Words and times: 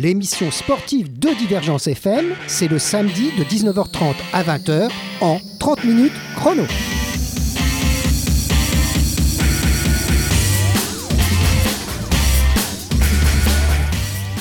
30 0.00 0.14
minutes 0.14 0.32
chrono, 0.32 0.50
l'émission 0.50 0.50
sportive 0.50 1.18
de 1.18 1.28
Divergence 1.38 1.86
FM, 1.86 2.34
c'est 2.46 2.68
le 2.68 2.78
samedi 2.78 3.30
de 3.38 3.44
19h30 3.44 4.14
à 4.32 4.42
20h 4.42 4.90
en 5.20 5.38
30 5.58 5.84
minutes 5.84 6.12
chrono. 6.36 6.64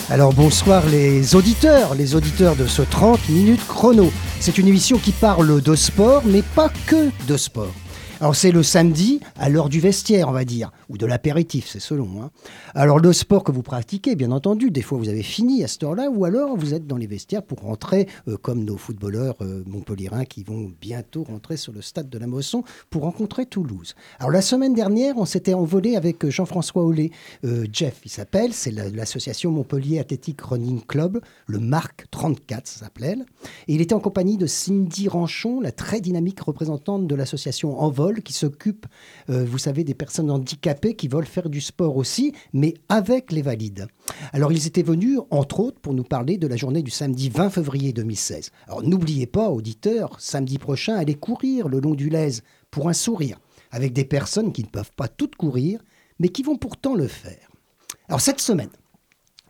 Alors 0.10 0.34
bonsoir 0.34 0.86
les 0.88 1.36
auditeurs, 1.36 1.94
les 1.94 2.16
auditeurs 2.16 2.56
de 2.56 2.66
ce 2.66 2.82
30 2.82 3.30
minutes 3.30 3.66
chrono. 3.68 4.12
C'est 4.40 4.58
une 4.58 4.68
émission 4.68 4.98
qui 4.98 5.12
parle 5.12 5.62
de 5.62 5.76
sport, 5.76 6.24
mais 6.26 6.42
pas 6.42 6.70
que 6.88 7.10
de 7.28 7.38
sport. 7.38 7.74
Alors 8.22 8.36
c'est 8.36 8.52
le 8.52 8.64
samedi 8.64 9.20
à 9.38 9.50
l'heure 9.50 9.70
du 9.70 9.80
vestiaire, 9.80 10.30
on 10.30 10.34
va 10.34 10.46
dire, 10.46 10.72
ou 10.90 10.98
de 10.98 11.06
l'apéritif, 11.06 11.68
c'est 11.68 11.80
selon. 11.80 12.22
Hein. 12.22 12.32
Alors 12.76 13.00
le 13.00 13.14
sport 13.14 13.44
que 13.44 13.52
vous 13.52 13.62
pratiquez, 13.62 14.16
bien 14.16 14.32
entendu, 14.32 14.72
des 14.72 14.82
fois 14.82 14.98
vous 14.98 15.10
avez 15.10 15.24
fini 15.24 15.64
à 15.64 15.68
cette 15.68 15.84
heure-là, 15.84 16.10
ou 16.10 16.26
alors 16.26 16.58
vous 16.58 16.74
êtes 16.74 16.88
dans 16.88 16.98
les 16.98 17.08
vestiaires 17.08 17.44
pour 17.44 17.60
rentrer, 17.60 18.08
euh, 18.28 18.38
comme 18.38 18.64
nos 18.64 18.78
footballeurs 18.78 19.36
euh, 19.42 19.64
montpelliérains 19.68 20.26
qui 20.26 20.44
vont 20.44 20.72
bientôt 20.82 21.24
rentrer 21.24 21.58
sur 21.58 21.74
le 21.74 21.82
stade 21.82 22.10
de 22.10 22.18
la 22.18 22.28
Mosson 22.28 22.64
pour 22.90 23.04
rencontrer 23.04 23.46
Toulouse. 23.46 23.96
Alors 24.20 24.32
la 24.32 24.42
semaine 24.42 24.74
dernière, 24.74 25.18
on 25.18 25.26
s'était 25.26 25.54
envolé 25.54 25.96
avec 25.96 26.26
euh, 26.26 26.30
Jean-François 26.30 26.84
Ollet, 26.84 27.12
Jeff, 27.72 28.02
il 28.06 28.10
s'appelle, 28.10 28.54
c'est 28.54 28.72
l'association 28.72 29.52
Montpellier 29.52 30.00
Athletic 30.00 30.42
Running 30.42 30.82
Club, 30.82 31.22
le 31.48 31.60
Marc 31.60 32.06
34 32.12 32.68
ça 32.68 32.80
s'appelait, 32.86 33.18
et 33.68 33.74
il 33.74 33.82
était 33.82 33.94
en 33.94 34.00
compagnie 34.00 34.38
de 34.38 34.48
Cindy 34.48 35.08
Ranchon, 35.08 35.62
la 35.62 35.72
très 35.72 36.02
dynamique 36.02 36.40
représentante 36.40 37.08
de 37.08 37.16
l'association 37.16 37.80
Envol 37.80 38.22
qui 38.22 38.34
s'occupe, 38.34 38.86
euh, 39.30 39.46
vous 39.46 39.58
savez, 39.58 39.84
des 39.84 39.94
personnes 39.94 40.32
handicapées 40.32 40.79
qui 40.88 41.08
veulent 41.08 41.26
faire 41.26 41.50
du 41.50 41.62
sport 41.62 41.98
aussi, 41.98 42.34
mais 42.54 42.74
avec 42.90 43.32
les 43.32 43.42
valides. 43.42 43.88
Alors 44.34 44.52
ils 44.52 44.68
étaient 44.68 44.84
venus, 44.84 45.20
entre 45.30 45.60
autres, 45.60 45.80
pour 45.80 45.94
nous 45.94 46.04
parler 46.04 46.38
de 46.38 46.48
la 46.48 46.56
journée 46.56 46.82
du 46.82 46.92
samedi 46.92 47.30
20 47.30 47.50
février 47.50 47.94
2016. 47.94 48.52
Alors 48.68 48.84
n'oubliez 48.84 49.28
pas, 49.28 49.50
auditeurs, 49.50 50.20
samedi 50.20 50.58
prochain, 50.58 50.96
allez 50.96 51.16
courir 51.16 51.68
le 51.68 51.80
long 51.80 51.94
du 51.94 52.10
Lèze 52.10 52.44
pour 52.72 52.90
un 52.90 52.94
sourire, 52.94 53.40
avec 53.72 53.94
des 53.94 54.06
personnes 54.06 54.54
qui 54.54 54.64
ne 54.64 54.70
peuvent 54.70 54.94
pas 54.96 55.08
toutes 55.08 55.36
courir, 55.36 55.82
mais 56.20 56.30
qui 56.30 56.44
vont 56.44 56.58
pourtant 56.58 56.96
le 56.96 57.08
faire. 57.08 57.50
Alors 58.08 58.22
cette 58.22 58.42
semaine, 58.42 58.70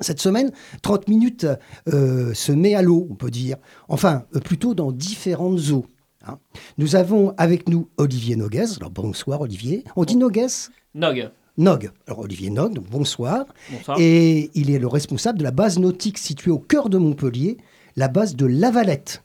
cette 0.02 0.22
semaine, 0.22 0.52
30 0.82 1.08
minutes 1.08 1.48
euh, 1.94 2.34
se 2.34 2.52
met 2.52 2.74
à 2.74 2.82
l'eau, 2.82 3.08
on 3.10 3.16
peut 3.16 3.32
dire. 3.32 3.58
Enfin, 3.90 4.24
euh, 4.36 4.40
plutôt 4.40 4.74
dans 4.74 4.92
différentes 4.92 5.72
eaux. 5.72 5.86
Hein. 6.26 6.40
Nous 6.78 6.96
avons 6.96 7.34
avec 7.38 7.68
nous 7.70 7.90
Olivier 7.98 8.36
Nogues. 8.36 8.64
Alors 8.78 8.92
bonsoir 8.92 9.42
Olivier. 9.42 9.84
On 9.96 10.06
dit 10.06 10.16
Nogues 10.16 10.48
Nog. 10.96 11.30
Nog. 11.58 11.92
Alors 12.08 12.20
Olivier 12.20 12.50
Nog, 12.50 12.74
bonsoir. 12.80 13.46
bonsoir. 13.72 13.98
Et 14.00 14.50
il 14.56 14.72
est 14.72 14.80
le 14.80 14.88
responsable 14.88 15.38
de 15.38 15.44
la 15.44 15.52
base 15.52 15.78
nautique 15.78 16.18
située 16.18 16.50
au 16.50 16.58
cœur 16.58 16.90
de 16.90 16.98
Montpellier, 16.98 17.58
la 17.96 18.08
base 18.08 18.36
de 18.36 18.48
Lavalette. 18.48 19.22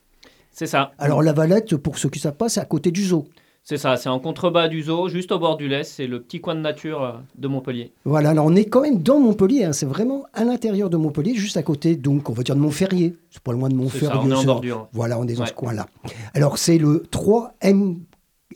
C'est 0.51 0.67
ça. 0.67 0.93
Alors 0.99 1.23
Lavalette, 1.23 1.77
pour 1.77 1.97
ceux 1.97 2.11
qui 2.11 2.19
ne 2.19 2.23
savent 2.23 2.37
pas, 2.37 2.51
c'est 2.51 2.61
à 2.61 2.67
côté 2.67 2.91
du 2.91 3.03
zoo. 3.05 3.25
C'est 3.63 3.79
ça, 3.79 3.97
c'est 3.97 4.11
en 4.11 4.21
contrebas 4.21 4.69
du 4.69 4.83
zoo, 4.83 5.09
juste 5.09 5.33
au 5.33 5.39
bord 5.39 5.57
du 5.57 5.69
Lez, 5.69 5.85
c'est 5.85 6.07
le 6.07 6.21
petit 6.21 6.43
coin 6.43 6.55
de 6.55 6.61
nature 6.61 7.03
euh, 7.03 7.13
de 7.39 7.49
Montpellier. 7.49 7.93
Voilà, 8.05 8.31
alors 8.31 8.45
on 8.45 8.55
est 8.55 8.67
quand 8.67 8.83
même 8.83 9.03
dans 9.03 9.19
Montpellier, 9.19 9.65
hein. 9.65 9.73
c'est 9.73 9.87
vraiment 9.87 10.27
à 10.35 10.45
l'intérieur 10.45 10.91
de 10.91 10.99
Montpellier, 10.99 11.35
juste 11.35 11.57
à 11.57 11.63
côté, 11.63 11.97
donc 11.97 12.29
on 12.29 12.35
va 12.35 12.43
dire 12.43 12.57
de 12.57 12.61
Montferrier, 12.61 13.17
c'est 13.31 13.43
pas 13.43 13.53
loin 13.53 13.71
de 13.71 13.75
Montferrier. 13.75 14.21
on 14.23 14.31
est 14.31 14.35
en 14.35 14.45
bordure. 14.45 14.89
Voilà, 14.93 15.19
on 15.19 15.27
est 15.27 15.33
dans 15.33 15.47
ce 15.47 15.55
coin-là. 15.55 15.87
Alors 16.35 16.59
c'est 16.59 16.77
le 16.77 17.05
3M, 17.11 18.01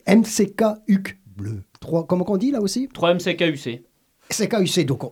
MCK 0.07 0.63
UC 0.89 1.18
bleu. 1.38 1.62
3, 1.81 2.06
comment 2.06 2.25
on 2.28 2.37
dit 2.37 2.50
là 2.50 2.60
aussi 2.60 2.88
3 2.93 3.15
MCKUC. 3.15 3.82
CKUC, 4.31 4.84
donc 4.84 5.03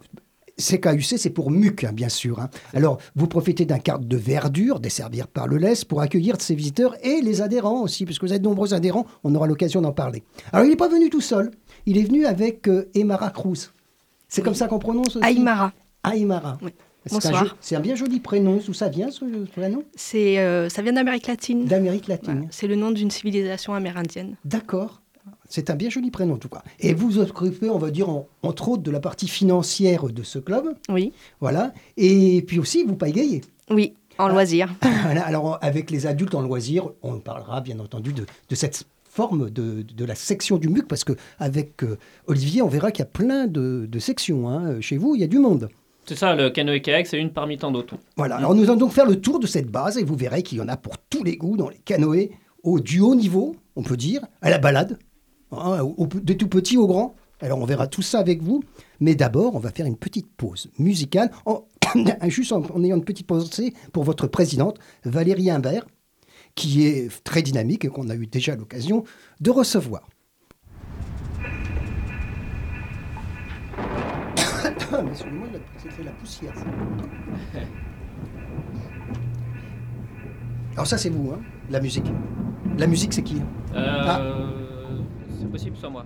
CKUC, 0.59 1.19
c'est 1.19 1.31
pour 1.31 1.51
MUC, 1.51 1.85
hein, 1.85 1.93
bien 1.93 2.09
sûr. 2.09 2.41
Hein. 2.41 2.51
Alors, 2.75 2.99
vous 3.15 3.27
profitez 3.27 3.65
d'un 3.65 3.79
carte 3.79 4.07
de 4.07 4.17
verdure 4.17 4.81
desservir 4.81 5.29
par 5.29 5.47
le 5.47 5.59
LES 5.59 5.85
pour 5.89 6.01
accueillir 6.01 6.37
ces 6.41 6.55
visiteurs 6.55 6.97
et 7.05 7.21
les 7.23 7.43
adhérents 7.43 7.83
aussi, 7.83 8.05
puisque 8.05 8.25
vous 8.25 8.33
êtes 8.33 8.43
nombreux 8.43 8.75
adhérents, 8.75 9.07
on 9.25 9.35
aura 9.35 9.47
l'occasion 9.47 9.83
d'en 9.83 9.93
parler. 9.93 10.23
Alors, 10.53 10.65
il 10.65 10.71
n'est 10.71 10.77
pas 10.77 10.89
venu 10.89 11.11
tout 11.11 11.21
seul, 11.21 11.51
il 11.85 11.99
est 11.99 12.05
venu 12.05 12.27
avec 12.27 12.69
euh, 12.69 12.89
Emara 12.95 13.31
Cruz. 13.31 13.71
C'est 14.29 14.43
comme 14.43 14.55
ça 14.55 14.67
qu'on 14.67 14.79
prononce 14.79 15.17
aussi 15.17 15.27
Aymara. 15.27 15.73
Aymara. 16.05 16.59
C'est 17.61 17.77
un, 17.77 17.81
bien 17.81 17.95
joli 17.95 18.19
prénom. 18.19 18.61
D'où 18.65 18.75
ça 18.75 18.89
vient 18.89 19.11
ce 19.11 19.25
prénom 19.47 19.85
C'est 19.95 20.39
euh, 20.39 20.69
Ça 20.69 20.83
vient 20.83 20.93
d'Amérique 20.93 21.29
latine. 21.29 21.65
D'Amérique 21.67 22.09
latine. 22.09 22.49
C'est 22.51 22.67
le 22.67 22.75
nom 22.75 22.91
d'une 22.91 23.11
civilisation 23.11 23.75
amérindienne. 23.75 24.37
D'accord. 24.45 25.03
C'est 25.49 25.71
un 25.71 25.75
bien 25.75 25.91
joli 25.91 26.11
prénom 26.11 26.35
en 26.35 26.39
tout 26.39 26.49
cas. 26.49 26.63
Et 26.81 26.95
vous 26.95 27.19
occupez, 27.19 27.71
on 27.71 27.79
va 27.79 27.91
dire, 27.91 28.09
entre 28.43 28.69
autres, 28.69 28.83
de 28.83 28.91
la 28.91 29.01
partie 29.01 29.29
financière 29.29 30.05
de 30.05 30.23
ce 30.23 30.39
club. 30.39 30.75
Oui. 30.89 31.13
Voilà. 31.41 31.73
Et 31.97 32.43
puis 32.47 32.59
aussi, 32.59 32.85
vous 32.85 32.97
payez. 32.97 33.43
Oui, 33.71 33.95
en 34.19 34.29
loisir. 34.29 34.75
Voilà. 35.03 35.25
Alors, 35.25 35.59
avec 35.63 35.91
les 35.91 36.07
adultes 36.07 36.35
en 36.35 36.43
loisir, 36.43 36.91
on 37.03 37.19
parlera 37.19 37.61
bien 37.61 37.79
entendu 37.79 38.13
de, 38.13 38.25
cette 38.55 38.85
forme 39.09 39.51
de, 39.51 40.05
la 40.05 40.15
section 40.15 40.59
du 40.59 40.69
MUC, 40.69 40.87
parce 40.87 41.05
qu'avec 41.05 41.83
euh, 41.83 41.97
Olivier, 42.27 42.63
on 42.63 42.69
verra 42.69 42.91
qu'il 42.91 43.01
y 43.01 43.09
a 43.09 43.11
plein 43.11 43.47
de, 43.47 43.99
sections. 43.99 44.49
Hein. 44.49 44.81
Chez 44.81 44.97
vous, 44.97 45.15
il 45.15 45.21
y 45.21 45.25
a 45.25 45.29
du 45.29 45.39
monde. 45.39 45.69
C'est 46.05 46.17
ça, 46.17 46.37
le 46.37 46.51
canoë-kayak, 46.51 47.07
c'est 47.07 47.19
une 47.19 47.33
parmi 47.33 47.59
tant 47.59 47.73
d'autres. 47.73 47.97
Voilà, 48.17 48.37
alors 48.37 48.55
nous 48.55 48.65
allons 48.65 48.77
donc 48.77 48.93
faire 48.93 49.07
le 49.07 49.21
tour 49.21 49.41
de 49.41 49.47
cette 49.49 49.69
base 49.69 49.99
et 49.99 50.05
vous 50.05 50.15
verrez 50.15 50.45
qu'il 50.45 50.59
y 50.59 50.61
en 50.61 50.69
a 50.69 50.77
pour 50.77 50.99
tous 50.99 51.25
les 51.25 51.37
goûts 51.37 51.57
dans 51.57 51.69
les 51.69 51.79
canoës, 51.79 52.31
au, 52.63 52.79
du 52.79 53.01
haut 53.01 53.17
niveau, 53.17 53.57
on 53.75 53.83
peut 53.83 53.97
dire, 53.97 54.21
à 54.41 54.51
la 54.51 54.59
balade, 54.59 54.99
Hein, 55.53 55.79
des 56.23 56.37
tout 56.37 56.49
petits 56.49 56.77
aux 56.77 56.87
grands. 56.87 57.15
Alors 57.41 57.59
on 57.59 57.67
verra 57.67 57.87
tout 57.87 58.03
ça 58.03 58.19
avec 58.19 58.43
vous, 58.43 58.63
mais 58.99 59.15
d'abord 59.15 59.55
on 59.55 59.59
va 59.59 59.71
faire 59.71 59.87
une 59.87 59.97
petite 59.97 60.29
pause 60.37 60.71
musicale, 60.79 61.31
en, 61.45 61.67
juste 62.29 62.53
en, 62.53 62.63
ayant 62.83 62.97
une 62.97 63.05
petite 63.05 63.27
pensée 63.27 63.75
pour 63.93 64.05
votre 64.05 64.27
présidente 64.27 64.79
Valérie 65.05 65.51
Imbert, 65.51 65.87
qui 66.55 66.87
est 66.87 67.23
très 67.25 67.43
dynamique 67.43 67.85
et 67.85 67.89
qu'on 67.89 68.09
a 68.09 68.15
eu 68.15 68.27
déjà 68.27 68.57
l'occasion 68.57 69.05
de 69.41 69.51
recevoir. 69.51 70.09
la 76.05 76.13
poussière. 76.13 76.55
Alors 80.73 80.87
ça 80.87 80.97
c'est 80.97 81.11
vous, 81.11 81.33
hein, 81.33 81.41
la 81.71 81.81
musique. 81.81 82.07
La 82.79 82.87
musique 82.87 83.13
c'est 83.13 83.23
qui 83.23 83.43
euh... 83.75 84.05
Ah 84.07 84.66
c'est 85.39 85.51
possible 85.51 85.77
sans 85.77 85.91
moi. 85.91 86.05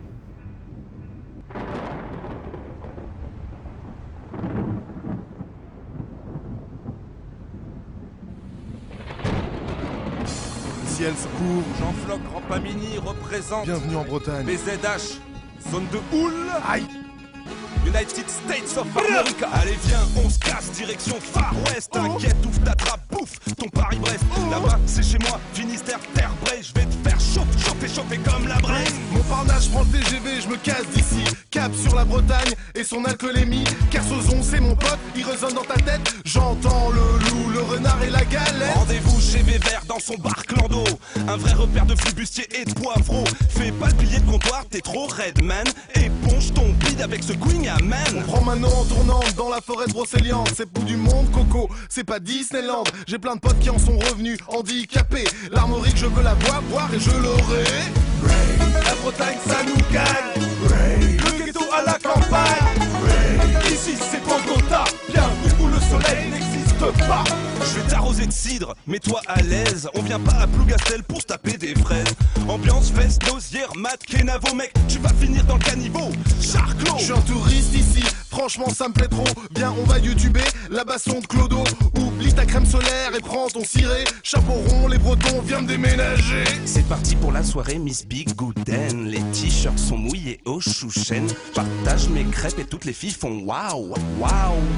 ciel 10.87 11.15
se 11.17 11.27
couvre. 11.38 11.65
Jean 11.79 11.93
Floc, 12.05 12.21
Grand 12.31 12.43
Pamini 12.43 12.99
représente. 12.99 13.65
Bienvenue 13.65 13.97
en 13.97 14.05
Bretagne. 14.05 14.44
BZH, 14.44 15.19
zone 15.71 15.87
de 15.93 15.99
houle. 16.15 16.50
Aïe 16.69 16.87
United 17.87 18.29
States 18.29 18.76
of 18.76 18.87
America. 18.97 19.49
Allez, 19.55 19.79
viens, 19.85 20.23
on 20.23 20.29
se 20.29 20.38
casse, 20.38 20.71
direction 20.73 21.17
Far 21.19 21.55
West. 21.67 21.91
T'inquiète, 21.93 22.37
ouvre 22.47 22.62
ta 22.62 22.75
trappe, 22.75 23.00
bouffe 23.11 23.38
ton 23.56 23.69
Paris-Brest. 23.69 24.25
Là-bas, 24.50 24.79
c'est 24.85 25.03
chez 25.03 25.19
moi, 25.19 25.41
Finistère, 25.55 25.99
Bresse. 29.44 29.69
Mon 29.70 29.70
parnage 29.70 29.70
prend 29.70 29.82
le 29.82 29.98
TGV, 29.98 30.40
je 30.42 30.48
me 30.48 30.56
casse 30.56 30.87
d'ici. 30.94 31.25
Cap 31.50 31.72
sur 31.75 31.94
la 31.94 32.04
Bretagne 32.04 32.54
et 32.75 32.84
son 32.84 33.04
alcoolémie. 33.04 33.64
Kersozon, 33.90 34.42
c'est 34.42 34.60
mon 34.60 34.75
pote, 34.76 34.98
il 35.16 35.25
résonne 35.25 35.54
dans 35.54 35.64
ta 35.64 35.75
tête. 35.75 36.14
J'entends 36.25 36.90
le 36.90 37.19
loup, 37.28 37.50
le 37.52 37.60
renard 37.60 38.02
et 38.02 38.10
la 38.10 38.25
galette. 38.25 38.75
Rendez-vous 38.75 39.20
chez 39.20 39.42
Vévert 39.42 39.82
dans 39.88 39.98
son 39.98 40.16
bar 40.16 40.44
Clando. 40.46 40.84
Un 41.28 41.37
vrai 41.37 41.52
repère 41.52 41.87
de 41.87 41.94
flibustier 41.94 42.46
et 42.60 42.64
de 42.64 42.72
poivreau. 42.72 43.25
Fais 43.50 43.72
pas 43.72 43.88
le 43.88 43.94
billet 43.94 44.20
de 44.20 44.31
comptoir, 44.31 44.64
t'es 44.69 44.81
trop 44.81 45.06
red 45.06 45.42
man. 45.42 45.66
Éponge 45.94 46.52
ton 46.54 46.69
bide 46.70 47.00
avec 47.02 47.22
ce 47.22 47.32
queen 47.32 47.60
on 48.16 48.22
prend 48.22 48.42
maintenant 48.42 48.72
en 48.72 48.84
tournant 48.84 49.20
dans 49.37 49.48
la 49.48 49.60
forêt 49.60 49.87
de 49.87 49.92
Brocéliande. 49.92 50.48
C'est 50.56 50.70
pour 50.70 50.84
du 50.84 50.96
monde, 50.96 51.31
Coco, 51.31 51.69
c'est 51.88 52.04
pas 52.04 52.19
Disneyland. 52.19 52.84
J'ai 53.06 53.19
plein 53.19 53.37
de 53.37 53.40
potes 53.40 53.58
qui 53.58 53.70
en 53.70 53.78
sont 53.78 53.98
revenus 53.98 54.38
handicapés. 54.48 55.26
L'armorique, 55.52 55.96
je 55.96 56.06
veux 56.06 56.22
la 56.22 56.34
voir, 56.34 56.62
boire 56.62 56.88
et 56.94 57.00
je 57.00 57.10
l'aurai. 57.10 57.64
La 58.84 58.94
Bretagne, 58.96 59.30
ça 59.47 59.62
nous 59.65 59.77
gagne. 59.93 60.44
Le 60.62 61.44
ghetto 61.44 61.65
à 61.73 61.82
la 61.82 61.99
campagne. 61.99 62.88
Ici, 63.71 63.97
c'est 63.97 64.23
Bogota, 64.25 64.85
bienvenue 65.09 65.53
où 65.61 65.67
le 65.69 65.81
soleil 65.81 66.31
n'existe 66.31 67.06
pas. 67.06 67.25
Je 67.61 67.81
vais 67.81 67.88
t'arroser 67.88 68.27
de 68.27 68.32
cidre, 68.32 68.75
mets-toi 68.87 69.21
à 69.27 69.41
l'aise. 69.43 69.88
On 69.94 70.03
vient 70.03 70.19
pas 70.19 70.35
à 70.41 70.47
Plougastel 70.47 71.03
pour 71.05 71.21
se 71.21 71.27
taper 71.27 71.56
des 71.56 71.75
fraises. 71.75 72.15
Ambiance, 72.49 72.91
veste, 72.91 73.23
dosière, 73.27 73.71
mat, 73.77 73.99
kenavo, 74.06 74.55
mec. 74.55 74.73
Tu 74.88 74.99
vas 74.99 75.12
finir 75.21 75.44
dans 75.44 75.56
le 75.56 75.65
caniveau. 75.65 76.11
Charclos. 76.41 76.99
Je 76.99 77.05
suis 77.05 77.12
un 77.12 77.21
touriste 77.21 77.75
ici, 77.75 78.03
franchement 78.31 78.69
ça 78.71 78.88
me 78.88 78.93
plaît 78.94 79.09
trop. 79.09 79.25
Bien, 79.53 79.73
on 79.79 79.85
va 79.85 79.99
youtuber 79.99 80.44
la 80.71 80.85
basson 80.85 81.21
de 81.21 81.26
Clodo. 81.26 81.62
Crème 82.50 82.67
solaire 82.67 83.12
et 83.17 83.20
prends 83.20 83.47
ton 83.47 83.62
ciré. 83.62 84.02
Chapeau 84.25 84.55
rond, 84.55 84.88
les 84.88 84.99
bretons, 84.99 85.41
viens 85.47 85.61
me 85.61 85.69
déménager. 85.69 86.43
C'est 86.64 86.85
parti 86.88 87.14
pour 87.14 87.31
la 87.31 87.44
soirée 87.44 87.79
Miss 87.79 88.05
Big 88.05 88.35
Gooden. 88.35 89.06
Les 89.06 89.23
t-shirts 89.31 89.79
sont 89.79 89.97
mouillés 89.97 90.41
au 90.44 90.58
chouchen. 90.61 91.29
Partage 91.55 92.08
mes 92.08 92.25
crêpes 92.25 92.58
et 92.58 92.64
toutes 92.64 92.87
les 92.87 92.93
filles 92.93 93.14
font 93.17 93.38
waouh, 93.44 93.94
waouh, 94.19 94.31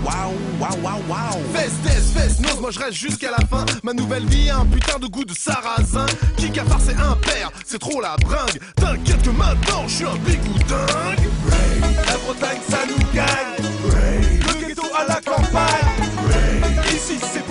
waouh, 0.04 0.34
waouh, 0.60 0.82
waouh, 0.82 1.02
waouh. 1.08 1.42
Fesse, 1.54 1.72
test, 1.82 2.12
fesse, 2.14 2.40
nose, 2.40 2.60
moi 2.60 2.70
je 2.72 2.78
reste 2.78 2.92
jusqu'à 2.92 3.30
la 3.30 3.46
fin. 3.46 3.64
Ma 3.82 3.94
nouvelle 3.94 4.26
vie 4.26 4.50
a 4.50 4.58
un 4.58 4.66
putain 4.66 4.98
de 4.98 5.06
goût 5.06 5.24
de 5.24 5.34
sarrasin. 5.34 6.04
Qui 6.36 6.50
cafard, 6.50 6.80
c'est 6.84 6.96
un 6.96 7.16
père, 7.16 7.50
c'est 7.64 7.78
trop 7.78 8.02
la 8.02 8.16
bringue. 8.18 8.60
T'inquiète 8.76 9.22
que 9.22 9.30
maintenant 9.30 9.84
je 9.86 9.94
suis 9.94 10.04
un 10.04 10.16
bigou 10.16 10.58
dingue. 10.68 11.26
La 12.06 12.18
Bretagne, 12.18 12.60
ça 12.68 12.80
nous 12.86 13.02
gagne. 13.14 13.64
Le 13.86 14.66
ghetto 14.66 14.84
à 14.94 15.06
la 15.06 15.20
campagne. 15.22 16.02
Ici, 16.94 17.18
c'est 17.32 17.41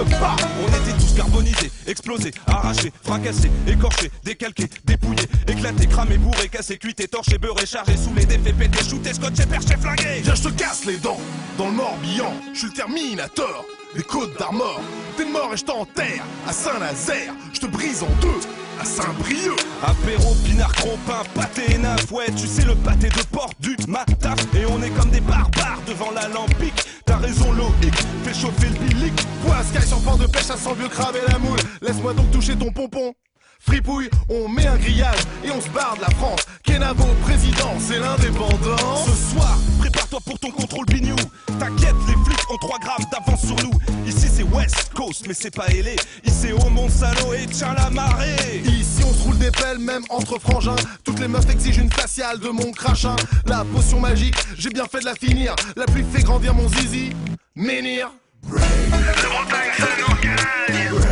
pas. 0.00 0.36
On 0.62 0.68
était 0.68 0.96
tous 0.98 1.14
carbonisés, 1.14 1.70
explosés, 1.86 2.30
arrachés, 2.46 2.92
fracassés, 3.02 3.50
écorchés, 3.66 4.10
décalqués, 4.24 4.68
dépouillés, 4.84 5.28
éclatés, 5.46 5.86
cramés, 5.86 6.18
bourrés, 6.18 6.48
cassés, 6.48 6.78
cuités, 6.78 7.08
torchés, 7.08 7.38
beurrés, 7.38 7.66
chargés, 7.66 7.96
sous 7.96 8.14
les 8.14 8.24
défaits, 8.24 8.56
pétés, 8.56 8.84
shootés, 8.84 9.14
scotchés, 9.14 9.46
perchés, 9.46 9.76
flingués. 9.76 10.20
Viens, 10.22 10.34
je 10.34 10.42
te 10.42 10.48
casse 10.48 10.84
les 10.84 10.96
dents. 10.96 11.20
Dans 11.58 11.66
le 11.66 11.72
Morbihan, 11.72 12.32
je 12.52 12.58
suis 12.58 12.68
le 12.68 12.72
Terminator. 12.72 13.64
Les 13.94 14.02
côtes 14.02 14.38
d'Armor, 14.38 14.80
t'es 15.16 15.26
mort 15.26 15.50
et 15.52 15.56
je 15.56 15.64
t'enterre. 15.64 16.24
À 16.48 16.52
Saint-Nazaire, 16.52 17.34
je 17.52 17.60
te 17.60 17.66
brise 17.66 18.02
en 18.02 18.10
deux. 18.22 18.40
À 18.80 18.84
Saint-Brieuc, 18.84 19.60
Apéro, 19.82 20.34
pinard, 20.46 20.72
crompin, 20.72 21.22
pâté 21.34 21.62
et 21.72 22.12
ouais, 22.12 22.26
tu 22.34 22.46
sais 22.46 22.64
le 22.64 22.74
pâté 22.74 23.08
de 23.08 23.22
porte 23.30 23.54
du 23.60 23.76
matin. 23.86 24.34
Et 24.54 24.64
on 24.66 24.82
est 24.82 24.90
comme 24.90 25.10
des 25.10 25.20
barbares 25.20 25.80
devant 25.86 26.10
l'alambic. 26.10 26.71
T'as 27.12 27.18
raison, 27.18 27.52
Loïc, 27.52 27.94
fais 28.24 28.32
chauffer 28.32 28.68
le 28.68 28.86
bilic. 28.86 29.12
Quoi, 29.44 29.56
Sky 29.62 29.86
sur 29.86 30.00
port 30.00 30.16
de 30.16 30.26
pêche, 30.26 30.44
ça 30.44 30.56
sent 30.56 30.74
le 30.80 30.88
crabe 30.88 31.14
et 31.14 31.30
la 31.30 31.38
moule. 31.38 31.58
Laisse-moi 31.82 32.14
donc 32.14 32.30
toucher 32.30 32.56
ton 32.56 32.72
pompon. 32.72 33.12
Fripouille, 33.60 34.08
on 34.30 34.48
met 34.48 34.66
un 34.66 34.78
grillage 34.78 35.20
et 35.44 35.50
on 35.50 35.60
se 35.60 35.68
barre 35.68 35.94
de 35.96 36.00
la 36.00 36.10
France. 36.16 36.40
Kenavo, 36.62 37.04
président, 37.22 37.74
c'est 37.78 37.98
l'indépendance. 37.98 39.04
Ce 39.04 39.34
soir, 39.34 39.58
prépare-toi 39.78 40.20
pour 40.24 40.38
ton 40.38 40.50
contrôle 40.52 40.86
bignou. 40.86 41.16
T'inquiète, 41.60 41.94
les 42.08 42.14
ont 42.52 42.58
3 42.58 42.78
grammes 42.78 43.04
d'avance 43.10 43.46
sur 43.46 43.56
nous. 43.56 43.72
Ici 44.06 44.28
c'est 44.32 44.42
West 44.42 44.90
Coast, 44.94 45.24
mais 45.26 45.34
c'est 45.34 45.54
pas 45.54 45.66
ailé. 45.68 45.96
Ici 46.24 46.52
au 46.52 46.68
Mont 46.70 46.88
Salo 46.88 47.32
et 47.34 47.46
tiens 47.46 47.74
la 47.74 47.90
marée. 47.90 48.62
Ici 48.64 49.02
on 49.04 49.12
se 49.12 49.22
roule 49.24 49.38
des 49.38 49.50
pelles, 49.50 49.78
même 49.78 50.02
entre 50.10 50.38
frangins. 50.38 50.76
Toutes 51.04 51.20
les 51.20 51.28
meufs 51.28 51.48
exigent 51.50 51.80
une 51.80 51.92
faciale 51.92 52.38
de 52.38 52.48
mon 52.48 52.70
crachin. 52.72 53.16
La 53.46 53.64
potion 53.64 54.00
magique, 54.00 54.36
j'ai 54.58 54.70
bien 54.70 54.84
fait 54.84 55.00
de 55.00 55.06
la 55.06 55.14
finir. 55.14 55.54
La 55.76 55.86
pluie 55.86 56.04
fait 56.12 56.22
grandir 56.22 56.54
mon 56.54 56.68
zizi. 56.68 57.10
Menhir. 57.54 58.10
La 58.50 58.58
Bretagne, 58.58 59.72
ça 59.78 59.88
nous 59.98 60.14
gagne. 60.22 61.11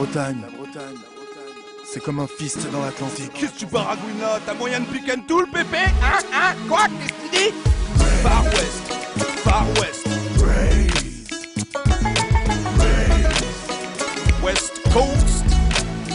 Bretagne. 0.00 0.38
C'est 1.84 2.02
comme 2.02 2.20
un 2.20 2.26
fist 2.26 2.58
dans 2.72 2.82
l'Atlantique. 2.82 3.32
Qu'est-ce 3.34 3.52
que 3.52 3.58
tu 3.58 3.66
baragouines 3.66 4.18
là 4.18 4.38
T'as 4.46 4.54
moyen 4.54 4.80
de 4.80 4.86
pick 4.86 5.02
and 5.14 5.20
tool, 5.28 5.46
pépé? 5.52 5.76
Hein 6.02 6.18
Hein? 6.32 6.54
Quoi? 6.70 6.84
Qu'est-ce 6.86 7.12
que 7.12 7.36
tu 7.36 7.50
dis? 7.50 7.54
Far 8.22 8.42
West. 8.44 8.94
Far 9.44 9.66
West. 9.78 10.06
West 14.42 14.72
Coast. 14.90 15.44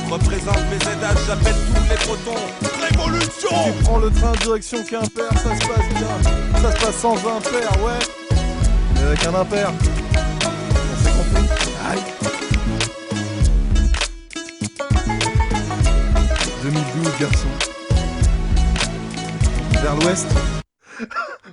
Représente 0.10 0.58
VZH, 0.58 1.28
j'appelle 1.28 1.56
tous 1.68 1.84
les 1.84 2.06
bretons. 2.08 2.42
Révolution 2.82 3.50
Tu 3.66 3.84
prends 3.84 4.00
le 4.00 4.10
train 4.10 4.32
direction 4.42 4.84
Quimper, 4.84 5.30
ça 5.34 5.56
se 5.56 5.68
passe 5.68 5.90
bien. 5.94 6.62
Ça 6.62 6.72
se 6.72 6.86
passe 6.86 6.96
sans 6.96 7.18
impair, 7.18 7.70
ouais. 7.84 8.00
Mais 8.96 9.02
avec 9.04 9.26
un 9.28 9.36
impair. 9.36 9.72
2012, 17.20 17.20
garçon. 17.20 17.48
Vers 19.82 19.96
l'ouest. 19.98 20.28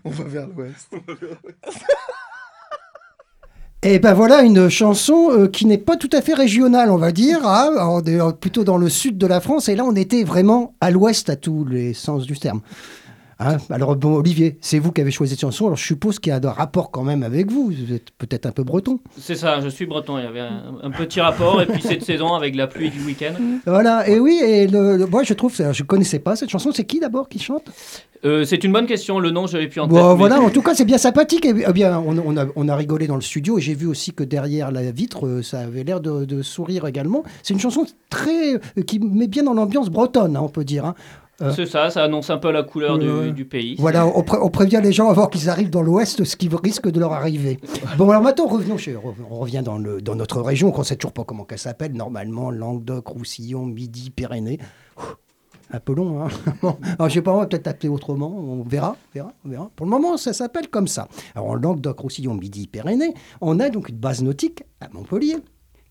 On 0.04 0.10
va 0.10 0.24
vers 0.24 0.46
l'ouest. 0.48 0.88
Et 3.84 3.98
ben 3.98 4.14
voilà 4.14 4.42
une 4.42 4.68
chanson 4.68 5.30
euh, 5.32 5.48
qui 5.48 5.66
n'est 5.66 5.76
pas 5.78 5.96
tout 5.96 6.10
à 6.12 6.22
fait 6.22 6.34
régionale, 6.34 6.88
on 6.90 6.96
va 6.96 7.10
dire. 7.10 7.44
hein. 7.44 7.72
Alors, 7.76 7.94
on 7.94 8.02
est 8.04 8.36
plutôt 8.38 8.62
dans 8.62 8.78
le 8.78 8.88
sud 8.88 9.18
de 9.18 9.26
la 9.26 9.40
France, 9.40 9.68
et 9.68 9.74
là 9.74 9.84
on 9.84 9.96
était 9.96 10.22
vraiment 10.22 10.76
à 10.80 10.92
l'ouest 10.92 11.28
à 11.30 11.36
tous 11.36 11.64
les 11.64 11.92
sens 11.92 12.24
du 12.24 12.38
terme. 12.38 12.60
Hein 13.44 13.56
alors 13.70 13.96
bon, 13.96 14.14
Olivier, 14.16 14.58
c'est 14.60 14.78
vous 14.78 14.92
qui 14.92 15.00
avez 15.00 15.10
choisi 15.10 15.32
cette 15.32 15.40
chanson. 15.40 15.66
Alors 15.66 15.76
je 15.76 15.84
suppose 15.84 16.18
qu'il 16.18 16.30
y 16.32 16.34
a 16.34 16.40
un 16.42 16.50
rapport 16.50 16.90
quand 16.90 17.02
même 17.02 17.22
avec 17.22 17.50
vous. 17.50 17.72
Vous 17.76 17.92
êtes 17.94 18.10
peut-être 18.18 18.46
un 18.46 18.52
peu 18.52 18.62
breton. 18.62 19.00
C'est 19.18 19.34
ça, 19.34 19.60
je 19.60 19.68
suis 19.68 19.86
breton. 19.86 20.18
Il 20.18 20.24
y 20.24 20.26
avait 20.26 20.40
un, 20.40 20.74
un 20.82 20.90
petit 20.90 21.20
rapport. 21.20 21.60
Et 21.62 21.66
puis 21.66 21.82
cette 21.82 22.04
saison 22.04 22.34
avec 22.34 22.54
la 22.54 22.66
pluie 22.66 22.90
du 22.90 23.02
week-end. 23.04 23.34
Voilà. 23.66 24.08
Et 24.08 24.18
oui, 24.20 24.40
et 24.44 24.66
le, 24.66 24.96
le- 24.96 25.06
moi 25.06 25.22
je 25.22 25.34
trouve, 25.34 25.54
je 25.72 25.82
connaissais 25.82 26.18
pas 26.18 26.36
cette 26.36 26.50
chanson. 26.50 26.70
C'est 26.72 26.84
qui 26.84 27.00
d'abord 27.00 27.28
qui 27.28 27.38
chante? 27.38 27.64
Euh, 28.24 28.44
c'est 28.44 28.62
une 28.62 28.72
bonne 28.72 28.86
question. 28.86 29.18
Le 29.18 29.32
nom, 29.32 29.48
je 29.48 29.54
l'avais 29.54 29.66
plus 29.68 29.80
en 29.80 29.88
tête. 29.88 29.96
Bon, 29.96 30.10
mais- 30.10 30.16
voilà. 30.16 30.40
En 30.42 30.50
tout 30.50 30.62
cas, 30.62 30.74
c'est 30.74 30.84
bien 30.84 30.98
sympathique. 30.98 31.44
Et, 31.44 31.54
eh 31.68 31.72
bien, 31.72 31.98
on, 31.98 32.16
on 32.18 32.36
a, 32.36 32.46
on 32.54 32.68
a 32.68 32.76
rigolé 32.76 33.06
dans 33.08 33.16
le 33.16 33.20
studio, 33.20 33.58
et 33.58 33.60
j'ai 33.60 33.74
vu 33.74 33.86
aussi 33.86 34.12
que 34.12 34.22
derrière 34.22 34.70
la 34.70 34.90
vitre, 34.92 35.26
euh, 35.26 35.42
ça 35.42 35.58
avait 35.60 35.82
l'air 35.82 36.00
de, 36.00 36.24
de 36.24 36.42
sourire 36.42 36.86
également. 36.86 37.24
C'est 37.42 37.52
une 37.54 37.60
chanson 37.60 37.84
très 38.10 38.54
euh, 38.54 38.82
qui 38.86 39.00
met 39.00 39.26
bien 39.26 39.42
dans 39.42 39.54
l'ambiance 39.54 39.88
bretonne, 39.90 40.36
hein, 40.36 40.40
on 40.42 40.48
peut 40.48 40.64
dire. 40.64 40.84
hein. 40.84 40.94
C'est 41.50 41.66
ça, 41.66 41.90
ça 41.90 42.04
annonce 42.04 42.30
un 42.30 42.38
peu 42.38 42.50
la 42.52 42.62
couleur 42.62 42.98
du- 42.98 43.44
pays. 43.44 43.74
Voilà, 43.78 44.06
on, 44.06 44.22
pré- 44.22 44.38
on 44.40 44.48
prévient 44.50 44.80
les 44.82 44.92
gens 44.92 45.08
avant 45.10 45.26
qu'ils 45.26 45.50
arrivent 45.50 45.70
dans 45.70 45.82
l'Ouest, 45.82 46.22
ce 46.24 46.36
qui 46.36 46.48
risque 46.62 46.88
de 46.88 47.00
leur 47.00 47.12
arriver. 47.12 47.58
Bon, 47.98 48.08
alors 48.10 48.22
maintenant, 48.22 48.46
revenons 48.46 48.76
chez, 48.78 48.96
on 48.96 49.38
revient 49.38 49.62
dans, 49.64 49.78
le, 49.78 50.00
dans 50.00 50.14
notre 50.14 50.40
région, 50.40 50.70
qu'on 50.70 50.80
ne 50.82 50.86
sait 50.86 50.96
toujours 50.96 51.12
pas 51.12 51.24
comment 51.24 51.44
qu'elle 51.44 51.58
s'appelle, 51.58 51.92
normalement, 51.94 52.50
Languedoc, 52.50 53.06
Roussillon, 53.08 53.66
Midi, 53.66 54.10
Pyrénées. 54.10 54.58
Ouh, 54.98 55.02
Un 55.72 55.80
peu 55.80 55.94
long, 55.94 56.22
hein 56.24 56.28
Bon, 56.62 56.76
alors, 56.98 57.08
je 57.08 57.14
sais 57.14 57.22
pas, 57.22 57.32
on 57.32 57.38
va 57.38 57.46
peut-être 57.46 57.66
appeler 57.66 57.88
autrement, 57.88 58.28
on 58.28 58.62
verra, 58.62 58.96
on 59.10 59.14
verra, 59.14 59.32
on 59.44 59.48
verra. 59.48 59.70
Pour 59.74 59.86
le 59.86 59.90
moment, 59.90 60.16
ça 60.16 60.32
s'appelle 60.32 60.68
comme 60.68 60.86
ça. 60.88 61.08
Alors, 61.34 61.48
en 61.48 61.54
Languedoc, 61.56 61.98
Roussillon, 61.98 62.34
Midi, 62.34 62.66
Pyrénées, 62.68 63.14
on 63.40 63.58
a 63.58 63.68
donc 63.70 63.88
une 63.88 63.96
base 63.96 64.22
nautique 64.22 64.62
à 64.80 64.88
Montpellier, 64.92 65.36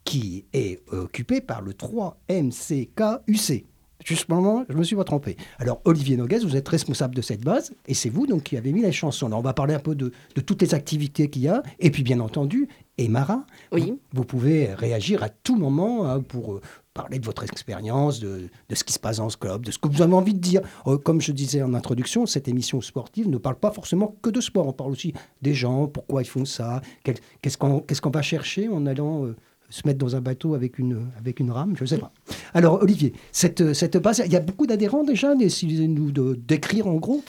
qui 0.06 0.46
est 0.54 0.80
occupée 0.92 1.42
par 1.42 1.62
le 1.62 1.74
3MCK-UC. 1.74 3.66
Juste 4.06 4.26
pour 4.26 4.36
le 4.38 4.42
moment, 4.44 4.66
je 4.70 4.76
me 4.76 4.84
suis 4.84 4.96
pas 4.96 5.04
trompé. 5.04 5.38
Alors, 5.60 5.82
Olivier 5.86 6.18
Noguez, 6.18 6.40
vous 6.40 6.56
êtes 6.56 6.68
responsable 6.68 7.16
de 7.16 7.22
cette 7.22 7.42
base, 7.44 7.74
et 7.88 7.94
c'est 7.94 8.10
vous 8.10 8.28
donc 8.28 8.44
qui 8.44 8.58
avez 8.58 8.72
mis 8.72 8.82
les 8.82 8.92
chansons. 8.92 9.28
Alors, 9.28 9.40
on 9.40 9.44
va 9.44 9.54
parler 9.54 9.74
un 9.74 9.80
peu 9.80 9.96
de, 9.96 10.12
de 10.36 10.42
toutes 10.42 10.62
les 10.62 10.74
activités 10.74 11.30
qu'il 11.30 11.44
y 11.44 11.48
a, 11.48 11.62
et 11.80 11.92
puis 11.92 12.04
bien 12.04 12.20
entendu, 12.20 12.68
Emara, 12.98 13.46
Oui. 13.72 13.82
vous, 13.92 14.00
vous 14.14 14.26
pouvez 14.26 14.74
réagir 14.74 15.24
à 15.24 15.30
tout 15.30 15.56
moment 15.56 16.06
hein, 16.08 16.22
pour 16.22 16.54
euh, 16.54 16.62
parler 16.94 17.20
de 17.20 17.26
votre 17.26 17.44
expérience, 17.44 18.20
de, 18.20 18.50
de 18.70 18.76
ce 18.76 18.84
qui 18.84 18.94
se 18.94 19.00
passe 19.00 19.18
dans 19.18 19.30
ce 19.30 19.38
club, 19.38 19.66
de 19.66 19.72
ce 19.72 19.78
que 19.80 19.88
vous 19.88 20.02
avez 20.02 20.14
envie 20.14 20.34
de 20.34 20.40
dire. 20.40 20.62
Euh, 20.88 20.98
comme 20.98 21.22
je 21.22 21.32
disais 21.32 21.62
en 21.64 21.74
introduction, 21.74 22.26
cette 22.26 22.48
émission 22.48 22.82
sportive 22.82 23.30
ne 23.30 23.38
parle 23.38 23.56
pas 23.56 23.72
forcément 23.72 24.16
que 24.22 24.30
de 24.30 24.42
sport, 24.42 24.68
on 24.68 24.74
parle 24.74 24.92
aussi 24.92 25.14
des 25.42 25.54
gens, 25.54 25.88
pourquoi 25.88 26.22
ils 26.22 26.28
font 26.28 26.46
ça, 26.46 26.82
quel- 27.04 27.18
qu'est-ce 27.42 27.58
qu'on 27.58 27.80
qu'est-ce 27.80 28.02
qu'on 28.02 28.10
va 28.12 28.22
chercher 28.22 28.68
en 28.68 28.86
allant... 28.86 29.26
euh, 29.26 29.36
se 29.72 29.82
mettre 29.88 29.98
dans 29.98 30.16
un 30.16 30.22
bateau 30.22 30.54
avec 30.54 30.78
une, 30.78 31.08
avec 31.18 31.40
une 31.40 31.50
rame, 31.50 31.76
je 31.76 31.84
ne 31.84 31.88
sais 31.88 31.98
pas. 31.98 32.12
Alors, 32.54 32.84
Olivier, 32.84 33.14
cette, 33.32 33.74
cette 33.74 33.98
base, 33.98 34.22
il 34.24 34.32
y 34.32 34.36
a 34.36 34.40
beaucoup 34.40 34.68
d'adhérents 34.68 35.04
déjà, 35.04 35.34
essayez-nous 35.34 36.12
de 36.12 36.38
décrire 36.48 36.86
en 36.88 36.96
gros? 36.96 37.24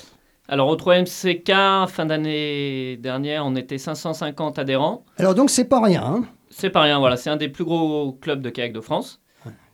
Alors 0.49 0.69
au 0.69 0.77
3MCK, 0.77 1.89
fin 1.89 2.05
d'année 2.05 2.99
dernière, 2.99 3.47
on 3.47 3.55
était 3.57 3.79
550 3.79 4.59
adhérents. 4.59 5.05
Alors, 5.17 5.35
donc, 5.35 5.49
c'est 5.49 5.65
pas 5.65 5.81
rien, 5.81 6.03
hein? 6.05 6.25
C'est 6.51 6.69
pas 6.69 6.83
rien, 6.83 6.99
voilà. 6.99 7.17
C'est 7.17 7.31
un 7.31 7.37
des 7.39 7.49
plus 7.49 7.65
gros 7.65 8.13
clubs 8.21 8.43
de 8.43 8.51
kayak 8.51 8.73
de 8.75 8.81
France. 8.81 9.21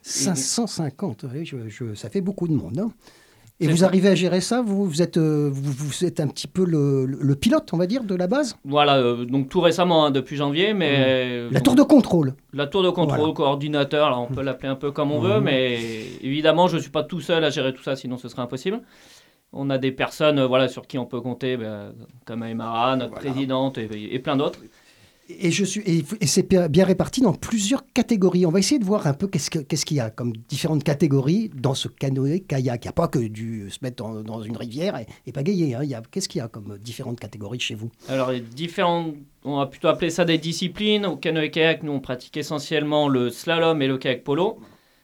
550, 0.03 1.25
oui, 1.33 1.45
je- 1.45 1.67
je- 1.67 1.93
ça 1.95 2.09
fait 2.09 2.21
beaucoup 2.21 2.47
de 2.47 2.53
monde. 2.53 2.79
hein. 2.79 2.91
Et 3.61 3.67
vous 3.67 3.83
arrivez 3.83 4.07
à 4.09 4.15
gérer 4.15 4.39
ça 4.39 4.61
vous, 4.61 4.85
vous, 4.85 5.01
êtes, 5.01 5.17
euh, 5.17 5.49
vous, 5.51 5.71
vous 5.73 6.05
êtes 6.05 6.19
un 6.21 6.27
petit 6.27 6.47
peu 6.47 6.63
le, 6.65 7.05
le 7.05 7.35
pilote, 7.35 7.69
on 7.73 7.77
va 7.77 7.87
dire, 7.87 8.03
de 8.05 8.15
la 8.15 8.27
base? 8.27 8.55
Voilà, 8.63 8.97
euh, 8.97 9.25
donc 9.25 9.49
tout 9.49 9.59
récemment, 9.59 10.05
hein, 10.05 10.11
depuis 10.11 10.37
janvier, 10.37 10.73
mais... 10.73 10.91
euh, 10.97 11.49
La 11.51 11.59
tour 11.59 11.75
de 11.75 11.83
contrôle. 11.83 12.35
La 12.53 12.67
tour 12.67 12.83
de 12.83 12.89
contrôle, 12.89 13.19
Voilà. 13.19 13.33
coordinateur, 13.33 14.07
alors 14.07 14.27
on 14.29 14.33
peut 14.33 14.41
l'appeler 14.43 14.69
un 14.69 14.75
peu 14.75 14.91
comme 14.91 15.11
on 15.11 15.19
Mhm. 15.21 15.27
veut, 15.27 15.39
mais 15.41 15.77
évidemment, 16.21 16.67
je 16.67 16.77
ne 16.77 16.81
suis 16.81 16.91
pas 16.91 17.03
tout 17.03 17.19
seul 17.19 17.43
à 17.43 17.49
gérer 17.49 17.73
tout 17.73 17.83
ça, 17.83 17.95
sinon 17.97 18.17
ce 18.17 18.29
serait 18.29 18.41
impossible. 18.41 18.79
On 19.51 19.69
a 19.71 19.77
des 19.77 19.91
personnes 19.91 20.39
euh, 20.39 20.47
voilà, 20.47 20.67
sur 20.69 20.87
qui 20.87 20.97
on 20.97 21.05
peut 21.05 21.19
compter, 21.21 21.57
ben, 21.57 21.91
comme 22.25 22.43
Aymara, 22.43 22.95
notre 22.95 23.13
présidente 23.15 23.77
et, 23.77 23.89
et 24.13 24.19
plein 24.19 24.37
d'autres. 24.37 24.59
Et, 25.29 25.49
et, 25.49 26.25
c'est 26.27 26.49
bien 26.69 26.85
réparti 26.85 27.21
dans 27.21 27.33
plusieurs 27.33 27.85
catégories. 27.93 28.47
On 28.47 28.51
va 28.51 28.57
essayer 28.59 28.79
de 28.79 28.85
voir 28.85 29.05
un 29.05 29.13
peu 29.13 29.27
qu'est-ce 29.27 29.51
que- 29.51 29.59
qu'est-ce 29.59 29.85
qu'il 29.85 29.97
y 29.97 29.99
a 29.99 30.09
comme 30.09 30.33
différentes 30.47 30.83
catégories 30.83 31.51
dans 31.55 31.75
ce 31.75 31.87
canoë-kayak. 31.87 32.83
Il 32.83 32.87
n'y 32.87 32.89
a 32.89 32.93
pas 32.93 33.07
que 33.07 33.19
du 33.19 33.69
se 33.69 33.77
mettre 33.83 34.03
dans, 34.23 34.41
une 34.41 34.57
rivière 34.57 34.97
et, 34.97 35.05
et 35.27 35.31
pagayer. 35.31 35.75
hein. 35.75 35.83
Qu'est-ce 36.09 36.27
qu'il 36.27 36.39
y 36.39 36.41
a 36.41 36.47
comme 36.47 36.77
différentes 36.79 37.19
catégories 37.19 37.59
chez 37.59 37.75
vous? 37.75 37.91
Alors, 38.07 38.31
différentes, 38.33 39.13
on 39.43 39.57
va 39.57 39.67
plutôt 39.67 39.87
appeler 39.89 40.09
ça 40.09 40.25
des 40.25 40.39
disciplines. 40.39 41.05
Au 41.05 41.15
canoë-kayak, 41.15 41.83
nous, 41.83 41.91
on 41.91 41.99
pratique 41.99 42.35
essentiellement 42.35 43.07
le 43.07 43.29
slalom 43.29 43.81
et 43.83 43.87
le 43.87 43.97
kayak 43.99 44.23
polo. 44.23 44.57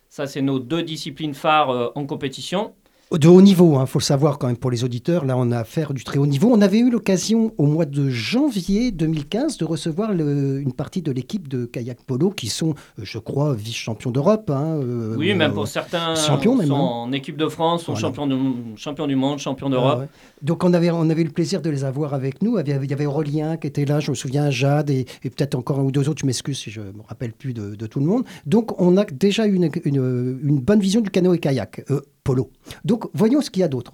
Ça, 0.09 0.25
c'est 0.25 0.41
nos 0.41 0.59
deux 0.59 0.81
disciplines 0.81 1.33
phares 1.35 1.69
euh, 1.69 1.89
en 1.95 2.05
compétition. 2.05 2.73
De 3.11 3.27
haut 3.27 3.41
niveau, 3.41 3.79
il 3.79 3.87
faut 3.87 3.99
le 3.99 4.03
savoir 4.03 4.39
quand 4.39 4.47
même 4.47 4.57
pour 4.57 4.71
les 4.71 4.83
auditeurs. 4.83 5.25
Là, 5.25 5.37
on 5.37 5.51
a 5.51 5.59
affaire 5.59 5.93
du 5.93 6.03
très 6.03 6.17
haut 6.17 6.25
niveau. 6.25 6.49
On 6.51 6.59
avait 6.61 6.79
eu 6.79 6.89
l'occasion 6.89 7.53
au 7.57 7.65
mois 7.67 7.85
de 7.85 8.09
janvier 8.09 8.91
2015 8.91 9.57
de 9.57 9.63
recevoir 9.63 10.11
le- 10.11 10.59
une 10.59 10.73
partie 10.73 11.01
de 11.03 11.11
l'équipe 11.11 11.47
de 11.47 11.65
kayak 11.65 11.99
polo 12.05 12.31
qui 12.31 12.47
sont, 12.47 12.71
euh, 12.71 13.03
je 13.03 13.19
crois, 13.19 13.53
vice-champions 13.53 14.09
d'Europe. 14.11 14.49
hein, 14.49 14.79
euh, 14.81 15.15
Oui, 15.17 15.33
même 15.35 15.51
euh, 15.51 15.53
pour 15.53 15.67
certains 15.67 16.15
champions 16.15 16.55
même, 16.55 16.67
sont 16.67 16.75
hein. 16.75 16.79
en 16.79 17.11
équipe 17.13 17.37
de 17.37 17.47
France, 17.47 17.83
sont 17.83 17.93
Voilà. 17.93 18.07
champions, 18.07 18.27
du, 18.27 18.35
champions 18.75 19.07
du 19.07 19.15
monde, 19.15 19.37
champions 19.39 19.67
Ah 19.67 19.71
d'Europe. 19.71 19.99
ouais. 19.99 20.07
Donc 20.41 20.63
on 20.63 20.73
avait, 20.73 20.89
on 20.91 21.09
avait 21.09 21.21
eu 21.21 21.25
le 21.25 21.31
plaisir 21.31 21.61
de 21.61 21.69
les 21.69 21.83
avoir 21.85 22.15
avec 22.15 22.41
nous. 22.41 22.57
Il 22.59 22.67
y 22.67 22.73
avait, 22.73 22.85
il 22.85 22.89
y 22.89 22.93
avait 22.93 23.05
Aurélien 23.05 23.55
qui 23.57 23.67
était 23.67 23.85
là, 23.85 23.99
je 23.99 24.09
me 24.09 24.15
souviens, 24.15 24.49
Jade 24.49 24.89
et, 24.89 25.05
et 25.23 25.29
peut-être 25.29 25.53
encore 25.55 25.79
un 25.79 25.83
ou 25.83 25.91
deux 25.91 26.09
autres, 26.09 26.21
je 26.21 26.25
m'excuse 26.25 26.57
si 26.57 26.71
je 26.71 26.81
ne 26.81 26.87
me 26.91 27.03
rappelle 27.07 27.33
plus 27.33 27.53
de, 27.53 27.75
de 27.75 27.87
tout 27.87 27.99
le 27.99 28.07
monde. 28.07 28.23
Donc 28.47 28.81
on 28.81 28.97
a 28.97 29.05
déjà 29.05 29.45
une, 29.45 29.69
une, 29.85 30.39
une 30.43 30.59
bonne 30.59 30.79
vision 30.79 31.01
du 31.01 31.11
canoë-kayak, 31.11 31.85
euh, 31.91 32.01
polo. 32.25 32.51
Donc 32.83 33.05
voyons 33.13 33.39
ce 33.39 33.49
qu'il 33.49 33.61
y 33.61 33.63
a 33.63 33.69
d'autre. 33.69 33.93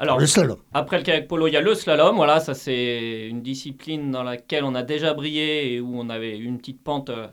Alors, 0.00 0.18
le 0.18 0.26
slalom. 0.26 0.58
Après 0.74 0.96
le 0.98 1.02
kayak 1.04 1.26
polo, 1.28 1.46
il 1.48 1.52
y 1.52 1.56
a 1.56 1.60
le 1.60 1.74
slalom. 1.74 2.16
Voilà, 2.16 2.40
ça 2.40 2.54
c'est 2.54 3.28
une 3.28 3.42
discipline 3.42 4.10
dans 4.10 4.22
laquelle 4.24 4.64
on 4.64 4.74
a 4.74 4.82
déjà 4.82 5.12
brillé 5.14 5.72
et 5.74 5.80
où 5.80 5.98
on 6.00 6.08
avait 6.08 6.36
une 6.38 6.58
petite 6.58 6.82
pente 6.82 7.10
euh, 7.10 7.26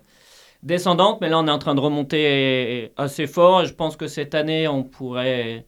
descendante. 0.63 1.19
Mais 1.21 1.29
là, 1.29 1.39
on 1.39 1.47
est 1.47 1.51
en 1.51 1.59
train 1.59 1.75
de 1.75 1.79
remonter 1.79 2.91
assez 2.97 3.27
fort. 3.27 3.61
Et 3.61 3.65
je 3.67 3.73
pense 3.73 3.95
que 3.95 4.07
cette 4.07 4.33
année, 4.35 4.67
on 4.67 4.83
pourrait 4.83 5.65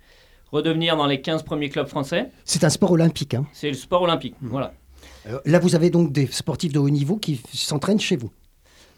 redevenir 0.51 0.97
dans 0.97 1.05
les 1.07 1.21
15 1.21 1.43
premiers 1.43 1.69
clubs 1.69 1.87
français. 1.87 2.31
C'est 2.45 2.63
un 2.63 2.69
sport 2.69 2.91
olympique. 2.91 3.33
hein. 3.35 3.45
C'est 3.53 3.67
le 3.69 3.75
sport 3.75 4.01
olympique. 4.01 4.35
Voilà. 4.41 4.73
Euh, 5.27 5.39
Là, 5.45 5.59
vous 5.59 5.75
avez 5.75 5.89
donc 5.91 6.11
des 6.11 6.25
sportifs 6.27 6.73
de 6.73 6.79
haut 6.79 6.89
niveau 6.89 7.17
qui 7.17 7.39
s'entraînent 7.53 7.99
chez 7.99 8.15
vous. 8.17 8.31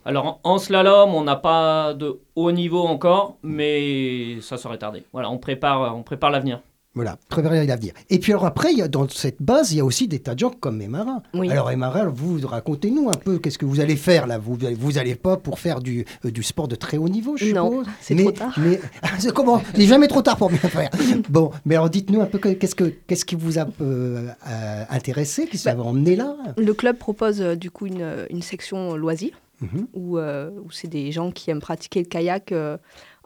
Alors 0.06 0.40
en, 0.44 0.58
slalom, 0.58 1.14
on 1.14 1.24
n'a 1.24 1.36
pas 1.36 1.94
de 1.94 2.20
haut 2.36 2.52
niveau 2.52 2.82
encore, 2.84 3.38
mais 3.44 4.40
ça 4.42 4.58
serait 4.58 4.78
tardé. 4.78 5.04
Voilà, 5.14 5.30
on 5.30 5.38
prépare, 5.38 5.96
on 5.96 6.04
prépare 6.04 6.32
l'avenir. 6.32 6.62
Voilà, 6.96 7.18
préparer 7.30 7.66
l'avenir. 7.68 7.94
Et 8.10 8.18
puis 8.18 8.32
alors 8.32 8.46
après, 8.48 8.72
il 8.72 8.80
y 8.80 8.82
a, 8.82 8.88
dans 8.88 9.08
cette 9.08 9.42
base, 9.42 9.72
il 9.72 9.78
y 9.78 9.80
a 9.80 9.86
aussi 9.86 10.08
des 10.08 10.20
tas 10.20 10.34
de 10.34 10.40
gens 10.40 10.50
comme 10.50 10.82
Emara. 10.82 11.22
Oui. 11.36 11.50
Alors 11.52 11.70
Emara, 11.70 12.06
vous 12.08 12.40
racontez-nous 12.46 13.10
un 13.10 13.14
peu, 13.14 13.38
qu'est-ce 13.38 13.60
que 13.60 13.66
vous 13.66 13.80
allez 13.80 13.96
faire 13.96 14.26
là? 14.26 14.40
Vous 14.40 14.58
vous 14.78 14.98
allez 14.98 15.14
pas 15.16 15.38
pour 15.38 15.60
faire 15.60 15.82
du, 15.82 16.06
euh, 16.26 16.32
du 16.32 16.42
sport 16.42 16.68
de 16.68 16.76
très 16.76 16.98
haut 16.98 17.08
niveau, 17.08 17.38
je 17.38 17.54
Non, 17.54 17.70
suppose? 17.72 17.88
c'est 18.02 18.16
Mais- 18.16 18.24
trop 18.24 18.32
tard. 18.32 18.54
Mais 18.58 18.80
c'est 19.20 19.32
comment? 19.34 19.62
Il 19.76 19.82
n'est 19.82 19.86
jamais 19.86 20.08
trop 20.08 20.24
tard 20.24 20.36
pour 20.38 20.50
bien 20.50 20.58
faire. 20.58 20.90
bon, 21.30 21.52
mais 21.64 21.76
alors 21.76 21.92
dites-nous 21.92 22.22
un 22.22 22.26
peu 22.26 22.40
que- 22.40 22.50
qu'est-ce 22.54 22.76
que 22.76 22.86
qu'est-ce 23.06 23.24
qui 23.24 23.36
vous 23.36 23.60
a 23.60 23.68
euh, 23.82 24.28
euh, 24.50 24.84
intéressé, 24.90 25.46
qui 25.46 25.62
Bah, 25.64 25.76
vous 25.76 25.84
a 25.84 25.86
emmené 25.86 26.16
là? 26.16 26.36
Le 26.58 26.74
club 26.74 26.98
propose 26.98 27.40
euh, 27.42 27.56
du 27.56 27.70
coup 27.70 27.86
une, 27.86 28.26
une 28.32 28.42
section 28.42 28.96
loisirs 28.96 29.40
Mhm. 29.62 29.88
où, 29.94 30.18
euh, 30.18 30.52
où 30.64 30.72
c'est 30.72 30.88
des 30.88 31.12
gens 31.12 31.32
qui 31.32 31.50
aiment 31.52 31.60
pratiquer 31.62 32.00
le 32.02 32.06
kayak 32.06 32.52
euh, 32.52 32.78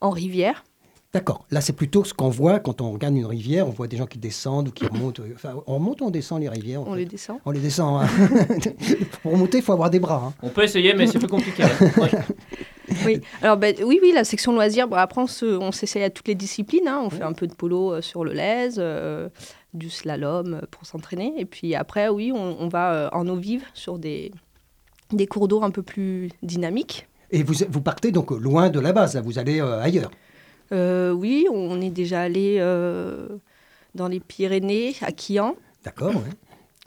en 0.02 0.10
rivière. 0.10 0.64
D'accord. 1.14 1.46
Là, 1.52 1.62
c'est 1.62 1.74
plutôt 1.74 2.04
ce 2.04 2.12
qu'on 2.12 2.30
voit 2.30 2.60
quand 2.60 2.82
on 2.82 2.92
regarde 2.92 3.16
une 3.16 3.28
rivière. 3.28 3.68
On 3.68 3.70
voit 3.70 3.86
des 3.88 3.98
gens 3.98 4.08
qui 4.08 4.18
descendent 4.18 4.70
ou 4.70 4.72
qui 4.72 4.88
remontent. 4.88 5.22
Enfin, 5.36 5.54
on 5.68 5.76
remonte 5.76 6.02
ou 6.02 6.06
on 6.06 6.10
descend 6.10 6.42
les 6.42 6.50
rivières 6.50 6.82
en 6.82 6.86
On 6.88 6.94
fait 6.94 7.00
les 7.02 7.06
descend. 7.06 7.38
On 7.46 7.52
les 7.52 7.60
descend. 7.60 8.02
hein. 8.04 8.08
pour 9.22 9.34
remonter, 9.34 9.60
il 9.60 9.64
faut 9.64 9.74
avoir 9.74 9.92
des 9.92 10.00
bras. 10.00 10.24
hein. 10.26 10.34
On 10.42 10.50
peut 10.50 10.64
essayer, 10.64 10.96
mais 10.96 11.06
c'est 11.06 11.20
plus 11.20 11.28
compliqué. 11.28 11.64
ouais. 11.98 12.10
Oui, 13.06 13.22
alors 13.44 13.58
ben, 13.58 13.76
oui, 13.86 14.00
oui, 14.02 14.12
la 14.14 14.24
section 14.24 14.54
loisirs, 14.54 14.88
bon, 14.88 14.96
après 14.98 15.22
on 15.22 15.28
se- 15.28 15.46
on 15.46 15.72
s'essaye 15.72 16.04
à 16.04 16.10
toutes 16.10 16.28
les 16.28 16.36
disciplines. 16.36 16.88
hein. 16.88 17.02
On 17.04 17.10
fait 17.12 17.24
un 17.24 17.34
peu 17.34 17.46
de 17.48 17.54
polo 17.54 17.94
euh, 17.94 18.02
sur 18.02 18.24
le 18.24 18.34
lèse, 18.34 18.76
euh, 18.80 19.30
du 19.74 19.90
slalom 19.92 20.56
euh, 20.56 20.62
pour 20.72 20.86
s'entraîner. 20.88 21.34
Et 21.38 21.46
puis 21.46 21.76
après, 21.76 22.10
oui, 22.10 22.32
on, 22.34 22.58
on 22.60 22.68
va 22.70 22.94
euh, 22.94 23.10
en 23.12 23.28
eau 23.28 23.36
vive 23.36 23.64
sur 23.76 24.00
des, 24.00 24.32
des 25.16 25.28
cours 25.28 25.48
d'eau 25.48 25.64
un 25.64 25.72
peu 25.72 25.82
plus 25.84 26.30
dynamiques. 26.42 27.08
Et 27.32 27.44
vous, 27.44 27.54
vous 27.70 27.82
partez 27.82 28.12
donc 28.12 28.32
loin 28.32 28.70
de 28.70 28.80
la 28.80 28.94
base. 28.94 29.16
Là, 29.16 29.22
vous 29.22 29.40
allez 29.40 29.60
euh, 29.62 29.80
ailleurs. 29.82 30.12
Euh, 30.72 31.12
oui, 31.12 31.46
on 31.52 31.82
est 31.82 31.90
déjà 31.90 32.22
allé 32.22 32.58
euh, 32.60 33.28
dans 33.96 34.08
les 34.08 34.20
Pyrénées, 34.20 34.94
à 35.02 35.12
Quillan. 35.12 35.56
D'accord. 35.84 36.16
ouais. 36.16 36.22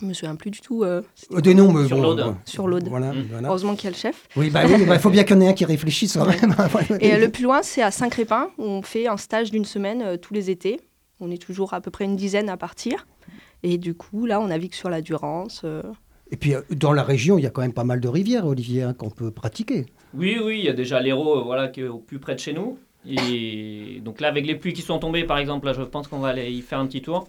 Je 0.00 0.04
me 0.06 0.12
souviens 0.12 0.36
plus 0.36 0.50
du 0.50 0.60
tout. 0.60 0.82
euh, 0.84 1.00
Euh, 1.32 1.40
Des 1.40 1.54
noms, 1.54 1.72
mais 1.72 1.86
Sur 1.86 1.96
bon, 1.96 2.02
l'Aude. 2.02 2.18
bon. 2.22 2.36
Sur 2.44 2.68
l'Aude. 2.68 2.86
Voilà, 2.88 3.12
Mm. 3.12 3.26
voilà. 3.30 3.48
Heureusement 3.48 3.74
qu'il 3.74 3.84
y 3.84 3.86
a 3.86 3.90
le 3.90 3.96
chef. 3.96 4.28
Oui, 4.36 4.50
bah 4.50 4.62
oui, 4.66 4.74
il 4.86 4.98
faut 4.98 5.08
bien 5.10 5.24
qu'il 5.24 5.36
y 5.36 5.38
en 5.38 5.42
ait 5.42 5.48
un 5.48 5.52
qui 5.54 5.64
réfléchisse 5.64 6.14
quand 6.18 6.26
même. 6.26 6.54
Et 7.00 7.14
euh, 7.14 7.18
le 7.18 7.30
plus 7.30 7.44
loin, 7.44 7.62
c'est 7.62 7.82
à 7.82 7.90
Saint-Crépin, 7.90 8.48
où 8.58 8.64
on 8.64 8.82
fait 8.82 9.06
un 9.08 9.16
stage 9.16 9.50
d'une 9.50 9.64
semaine 9.64 10.02
euh, 10.02 10.16
tous 10.18 10.34
les 10.34 10.50
étés. 10.50 10.80
On 11.18 11.30
est 11.30 11.40
toujours 11.40 11.72
à 11.72 11.80
peu 11.80 11.90
près 11.90 12.04
une 12.04 12.14
dizaine 12.16 12.50
à 12.50 12.58
partir. 12.58 13.06
Et 13.62 13.78
du 13.78 13.94
coup, 13.94 14.26
là, 14.26 14.38
on 14.40 14.48
navigue 14.48 14.74
sur 14.74 14.90
la 14.90 15.00
Durance. 15.00 15.62
Et 16.30 16.36
puis, 16.36 16.54
euh, 16.54 16.62
dans 16.70 16.92
la 16.92 17.02
région, 17.02 17.38
il 17.38 17.42
y 17.42 17.46
a 17.46 17.50
quand 17.50 17.62
même 17.62 17.72
pas 17.72 17.84
mal 17.84 18.00
de 18.00 18.08
rivières, 18.08 18.46
Olivier, 18.46 18.82
hein, 18.82 18.94
qu'on 18.94 19.10
peut 19.10 19.30
pratiquer. 19.30 19.86
Oui, 20.14 20.38
oui, 20.42 20.58
il 20.58 20.64
y 20.64 20.68
a 20.68 20.72
déjà 20.72 21.00
l'Hérault, 21.00 21.38
euh, 21.38 21.42
voilà, 21.42 21.68
qui 21.68 21.80
est 21.82 21.88
au 21.88 21.98
plus 21.98 22.18
près 22.18 22.34
de 22.34 22.40
chez 22.40 22.52
nous. 22.52 22.78
Et 23.08 24.00
donc 24.04 24.20
là, 24.20 24.28
avec 24.28 24.46
les 24.46 24.56
pluies 24.56 24.72
qui 24.72 24.82
sont 24.82 24.98
tombées, 24.98 25.24
par 25.24 25.38
exemple, 25.38 25.66
là, 25.66 25.72
je 25.72 25.82
pense 25.82 26.08
qu'on 26.08 26.18
va 26.18 26.28
aller 26.28 26.50
y 26.50 26.60
faire 26.60 26.80
un 26.80 26.86
petit 26.86 27.02
tour. 27.02 27.28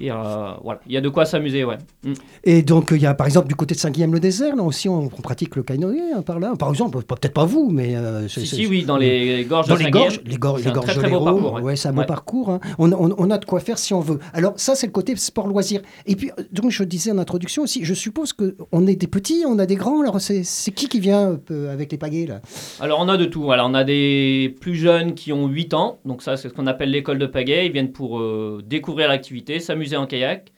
Et 0.00 0.10
euh, 0.10 0.14
voilà, 0.62 0.80
il 0.86 0.92
y 0.92 0.96
a 0.96 1.00
de 1.00 1.08
quoi 1.08 1.24
s'amuser, 1.24 1.62
ouais. 1.64 1.76
Mm. 2.02 2.12
Et 2.44 2.62
donc, 2.62 2.88
il 2.90 3.00
y 3.00 3.06
a 3.06 3.14
par 3.14 3.26
exemple 3.26 3.46
du 3.48 3.54
côté 3.54 3.74
de 3.74 3.80
Saint-Guilhem-le-Désert, 3.80 4.56
là 4.56 4.62
aussi, 4.62 4.88
on, 4.88 5.04
on 5.04 5.08
pratique 5.22 5.54
le 5.56 5.62
canoë 5.62 6.00
hein, 6.16 6.22
par 6.22 6.40
là. 6.40 6.54
Par 6.58 6.70
exemple, 6.70 6.98
peut-être 7.02 7.32
pas 7.34 7.44
vous, 7.44 7.70
mais. 7.70 7.94
euh, 7.94 8.26
Si, 8.28 8.66
oui, 8.66 8.84
dans 8.84 8.96
les 8.96 9.44
gorges 9.44 9.68
Dans 9.68 9.76
de 9.76 9.80
les 9.84 9.90
gorges, 9.90 10.20
les 10.24 10.36
gorges, 10.36 10.64
les 10.64 10.72
gorges 10.72 10.86
très, 10.86 10.94
de 10.96 11.00
très 11.00 11.10
beau 11.10 11.16
l'Hérault, 11.24 11.24
parcours, 11.40 11.52
ouais. 11.54 11.62
ouais, 11.62 11.76
c'est 11.76 11.88
un 11.88 11.92
beau 11.92 12.00
Ouais. 12.00 12.06
parcours. 12.06 12.50
hein. 12.50 12.60
On, 12.78 12.90
on- 12.92 13.14
on 13.16 13.30
a 13.30 13.38
de 13.38 13.44
quoi 13.44 13.60
faire 13.60 13.78
si 13.78 13.94
on 13.94 14.00
veut. 14.00 14.18
Alors 14.32 14.54
ça, 14.56 14.74
c'est 14.74 14.86
le 14.86 14.92
côté 14.92 15.14
sport 15.16 15.46
loisir. 15.46 15.80
Et 16.06 16.16
puis, 16.16 16.30
euh, 16.38 16.42
donc 16.50 16.70
je 16.70 16.82
disais 16.82 17.12
en 17.12 17.18
introduction 17.18 17.62
aussi, 17.62 17.84
je 17.84 17.94
suppose 17.94 18.32
que 18.32 18.56
on 18.72 18.86
est 18.86 18.96
des 18.96 19.06
petits, 19.06 19.44
on 19.46 19.58
a 19.58 19.66
des 19.66 19.76
grands. 19.76 20.00
Alors 20.00 20.20
c'est 20.20 20.42
qui 20.72 20.88
qui 20.88 20.98
vient 20.98 21.38
euh, 21.50 21.72
avec 21.72 21.92
les 21.92 21.98
pagaies 21.98 22.26
là? 22.26 22.40
Alors 22.80 22.98
on 23.00 23.08
a 23.08 23.16
de 23.16 23.26
tout. 23.26 23.42
Voilà, 23.42 23.64
on 23.66 23.74
a 23.74 23.84
des 23.84 24.56
plus 24.60 24.74
jeunes 24.74 25.14
qui 25.14 25.32
ont 25.32 25.46
8 25.46 25.74
ans, 25.74 25.98
donc 26.04 26.22
ça 26.22 26.36
c'est 26.36 26.48
ce 26.48 26.54
qu'on 26.54 26.66
appelle 26.66 26.90
l'école 26.90 27.18
de 27.18 27.26
pagaie. 27.26 27.66
Ils 27.66 27.72
viennent 27.72 27.92
pour 27.92 28.20
découvrir 28.66 29.08
l'activité, 29.08 29.60
s'amuser 29.74 29.96
en 29.96 30.06
kayak. 30.06 30.52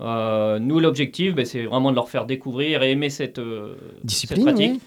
Euh, 0.00 0.58
nous 0.58 0.80
l'objectif, 0.80 1.34
ben, 1.34 1.44
c'est 1.44 1.64
vraiment 1.64 1.90
de 1.90 1.96
leur 1.96 2.08
faire 2.08 2.24
découvrir 2.24 2.82
et 2.82 2.92
aimer 2.92 3.10
cette, 3.10 3.38
euh, 3.38 3.76
cette 3.98 4.06
Discipline, 4.06 4.44
pratique. 4.44 4.82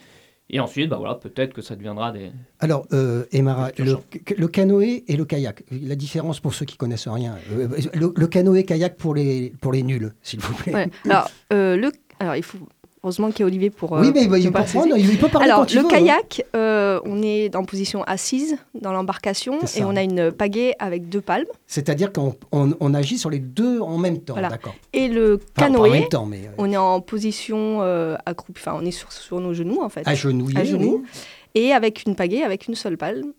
Et 0.50 0.60
ensuite, 0.60 0.90
bah, 0.90 0.98
voilà, 0.98 1.16
peut-être 1.16 1.54
que 1.54 1.62
ça 1.62 1.76
deviendra 1.76 2.12
des... 2.12 2.32
Alors, 2.60 2.86
euh, 2.94 3.26
Emara, 3.32 3.72
le, 3.78 4.48
canoë 4.48 5.04
et 5.08 5.16
le 5.16 5.26
kayak, 5.26 5.64
la 5.72 5.96
différence 5.96 6.40
pour 6.40 6.54
ceux 6.54 6.66
qui 6.66 6.78
connaissent 6.78 7.08
rien. 7.08 7.36
Euh, 7.52 7.68
le, 7.94 8.14
le 8.16 8.28
canoë-kayak 8.28 8.96
pour 8.98 9.16
les, 9.16 9.54
pour 9.62 9.72
les 9.72 9.84
nuls, 9.84 10.14
s'il 10.22 10.40
vous 10.40 10.54
plaît. 10.54 10.74
Ouais. 10.74 10.90
Alors, 11.06 11.30
euh, 11.54 11.76
le... 11.76 11.92
Alors, 12.20 12.36
il 12.36 12.44
faut... 12.44 12.60
Heureusement 13.06 13.30
qu'il 13.30 13.42
y 13.42 13.44
a 13.44 13.46
Olivier 13.46 13.70
pour. 13.70 13.96
euh, 13.96 14.02
oui, 14.02 14.12
mais 14.16 14.26
bah, 14.26 14.40
il, 14.40 14.52
peut 14.52 14.64
prendre, 14.64 14.98
il 14.98 15.18
peut 15.20 15.28
parler 15.28 15.48
Alors, 15.52 15.68
quand 15.68 15.76
le 15.76 15.84
kayak, 15.88 16.44
euh, 16.56 17.00
on 17.06 17.22
est 17.22 17.56
en 17.56 17.64
position 17.64 18.04
assise 18.06 18.58
dans 18.82 18.92
l'embarcation 18.92 19.60
et 19.78 19.84
on 19.84 19.96
a 19.96 20.02
une 20.02 20.32
pagaie 20.32 20.74
avec 20.80 21.08
deux 21.08 21.22
palmes. 21.22 21.46
C'est-à-dire 21.68 22.12
qu'on 22.12 22.36
on, 22.52 22.72
on 22.80 22.94
agit 22.96 23.20
sur 23.20 23.30
les 23.30 23.38
deux 23.38 23.80
en 23.80 24.00
même 24.00 24.22
temps, 24.22 24.34
Voilà. 24.34 24.50
d'accord. 24.50 24.74
Et 24.92 25.08
le 25.08 25.40
Enfin, 25.56 25.70
en 25.70 25.74
canoë, 25.74 25.90
même 25.92 26.10
temps, 26.10 26.26
mais 26.26 26.48
euh, 26.48 26.50
on 26.58 26.72
est 26.72 26.78
en 26.78 27.00
position 27.00 27.84
euh, 27.84 28.16
accroupie. 28.26 28.64
Enfin, 28.66 28.76
on 28.82 28.84
est 28.84 28.90
sur, 28.90 29.12
sur 29.12 29.40
nos 29.40 29.54
genoux, 29.54 29.82
en 29.84 29.90
fait. 29.90 30.02
à 30.08 30.16
genoux. 30.16 30.48
oui. 30.48 31.02
Et 31.54 31.74
avec 31.74 32.06
une 32.08 32.16
pagaie, 32.16 32.42
avec 32.42 32.68
une 32.68 32.74
seule 32.76 32.98
palme. 32.98 33.34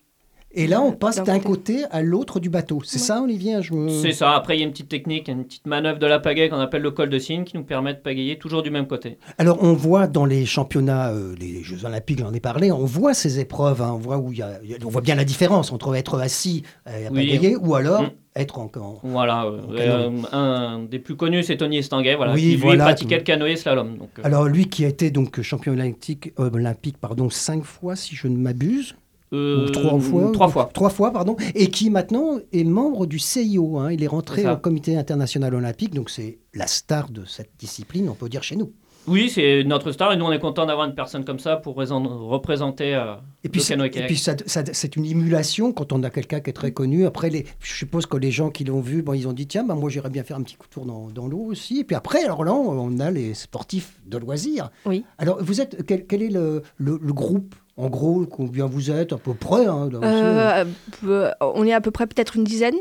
Et 0.59 0.67
là, 0.67 0.81
on 0.81 0.91
Euh, 0.93 0.95
passe 0.97 1.17
d'un 1.23 1.39
côté. 1.39 1.75
côté 1.81 1.85
à 1.91 2.03
l'autre 2.03 2.41
du 2.41 2.49
bateau. 2.49 2.81
C'est 2.83 2.99
Ouais. 2.99 3.05
ça, 3.05 3.21
Olivier 3.23 3.63
je 3.63 3.75
me- 3.75 3.89
C'est 3.91 4.13
ça, 4.13 4.35
après 4.35 4.57
il 4.57 4.61
y 4.61 4.63
a 4.63 4.67
une 4.67 4.73
petite 4.73 4.89
technique, 4.89 5.29
une 5.29 5.45
petite 5.45 5.67
manœuvre 5.67 5.99
de 5.99 6.07
la 6.07 6.19
pagaie 6.19 6.49
qu'on 6.49 6.59
appelle 6.59 6.83
le 6.83 6.91
col 6.91 7.11
de 7.11 7.19
cygne 7.19 7.45
qui 7.45 7.57
nous 7.57 7.63
permet 7.65 7.93
de 7.95 7.99
pagayer 7.99 8.39
toujours 8.39 8.63
du 8.63 8.71
même 8.71 8.87
côté. 8.87 9.19
Alors, 9.39 9.63
on 9.63 9.75
voit 9.75 10.07
dans 10.07 10.25
les 10.25 10.47
championnats, 10.47 11.11
euh, 11.13 11.35
les 11.39 11.63
Jeux 11.63 11.85
Olympiques, 11.85 12.21
j'en 12.21 12.33
ai 12.33 12.41
parlé, 12.41 12.73
on 12.73 12.85
voit 12.87 13.13
ces 13.15 13.39
épreuves, 13.39 13.83
hein, 13.83 13.93
on, 13.95 13.99
voit 13.99 14.17
où 14.19 14.33
il 14.33 14.39
y 14.39 14.43
a, 14.43 14.59
y 14.65 14.73
a- 14.75 14.79
on 14.85 14.89
voit 14.89 15.03
bien 15.03 15.15
la 15.15 15.25
différence 15.25 15.73
entre 15.73 15.95
être 15.95 16.19
assis 16.19 16.63
euh, 16.89 17.09
à 17.09 17.13
Oui. 17.13 17.27
pagayer 17.31 17.57
ou 17.57 17.75
alors 17.75 18.03
Mm. 18.03 18.11
être 18.37 18.59
en, 18.59 18.71
en- 18.77 19.01
Voilà, 19.03 19.45
euh, 19.45 19.61
euh, 19.79 20.11
un 20.33 20.79
des 20.81 20.99
plus 20.99 21.17
connus 21.17 21.43
c'est 21.43 21.59
Tony 21.59 21.79
Estanguet, 21.79 22.15
voilà, 22.15 22.33
Oui, 22.33 22.41
qui 22.41 22.47
lui 22.53 22.57
voilà, 22.57 22.85
pratiquait 22.85 23.17
tout. 23.17 23.21
le 23.21 23.25
canoë 23.25 23.53
et 23.53 23.57
slalom. 23.57 23.99
Donc, 23.99 24.09
euh, 24.19 24.23
Alors, 24.25 24.47
lui 24.49 24.69
qui 24.69 24.85
a 24.85 24.89
été 24.89 25.11
donc 25.11 25.41
champion 25.43 25.73
olympique, 25.75 26.33
euh, 26.39 26.51
olympique 26.51 26.97
pardon, 26.99 27.29
cinq 27.31 27.63
fois, 27.63 27.95
si 27.95 28.15
je 28.17 28.27
ne 28.29 28.37
m'abuse, 28.39 28.95
euh, 29.37 29.67
ou 29.67 29.71
trois 29.71 29.99
fois, 30.01 30.31
Trois 30.33 30.49
fois. 30.49 30.71
trois 30.73 30.91
fois, 30.91 31.13
pardon, 31.13 31.37
et 31.55 31.69
qui 31.69 31.91
maintenant 31.91 32.39
est 32.53 32.65
membre 32.65 33.07
du 33.07 33.19
CIO. 33.19 33.79
hein. 33.79 33.93
il 33.93 34.03
est 34.03 34.07
rentré 34.09 34.49
au 34.49 34.57
Comité 34.57 34.97
international 34.97 35.55
olympique, 35.55 35.95
donc 35.95 36.11
c'est 36.11 36.39
la 36.55 36.67
star 36.67 37.11
de 37.11 37.25
cette 37.25 37.51
discipline, 37.59 38.09
on 38.09 38.15
peut 38.15 38.29
dire 38.29 38.43
chez 38.43 38.57
nous. 38.57 38.73
Oui, 39.09 39.31
c'est 39.31 39.63
notre 39.63 39.93
star 39.93 40.13
et 40.13 40.17
nous 40.17 40.25
on 40.25 40.33
est 40.33 40.41
content 40.41 40.67
d'avoir 40.67 40.85
une 40.89 40.97
personne 40.97 41.25
comme 41.25 41.39
ça 41.39 41.55
pour 41.57 41.77
représenter 41.77 42.95
euh, 42.97 43.15
et 43.45 43.49
puis, 43.49 43.61
le 43.61 43.67
canoë 43.67 43.87
Et 43.95 44.07
puis 44.07 44.17
ça, 44.17 44.35
c'est 44.73 44.97
une 44.97 45.05
émulation 45.05 45.73
quand 45.73 45.93
on 45.93 46.03
a 46.03 46.11
quelqu'un 46.11 46.41
qui 46.41 46.51
est 46.51 46.53
très 46.53 46.73
connu. 46.73 47.07
Après, 47.07 47.31
les, 47.31 47.47
je 47.61 47.73
suppose 47.73 48.07
que 48.07 48.17
les 48.17 48.33
gens 48.33 48.51
qui 48.51 48.65
l'ont 48.65 48.81
vu, 48.81 49.03
bon, 49.03 49.13
ils 49.13 49.29
ont 49.29 49.33
dit 49.33 49.47
tiens, 49.47 49.63
bah, 49.63 49.77
moi 49.77 49.91
j'irais 49.91 50.11
bien 50.11 50.25
faire 50.25 50.37
un 50.37 50.43
petit 50.43 50.57
coup 50.57 50.67
de 50.67 50.73
tour 50.73 50.87
dans, 50.87 51.09
dans 51.09 51.29
l'eau 51.29 51.45
aussi. 51.45 51.79
Et 51.81 51.85
puis 51.85 51.95
après, 51.95 52.25
alors 52.25 52.43
là, 52.45 52.53
on 52.53 52.99
a 52.99 53.11
les 53.13 53.35
sportifs 53.35 54.01
de 54.07 54.19
loisirs. 54.19 54.71
Oui. 54.87 55.05
Alors 55.19 55.39
vous 55.41 55.61
êtes 55.61 55.87
quel, 55.87 56.07
quel 56.07 56.23
est 56.23 56.31
le, 56.31 56.63
le, 56.79 56.99
groupe 57.13 57.55
en 57.79 57.89
gros, 57.89 58.25
combien 58.25 58.67
vous 58.67 58.91
êtes 58.91 59.13
à 59.13 59.19
peu 59.19 59.35
près 59.35 59.67
hein, 59.67 59.91
euh, 59.93 60.65
euh, 61.05 61.31
On 61.41 61.65
est 61.67 61.75
à 61.75 61.81
peu 61.81 61.91
près 61.91 62.07
peut-être 62.07 62.37
une 62.37 62.45
dizaine 62.45 62.77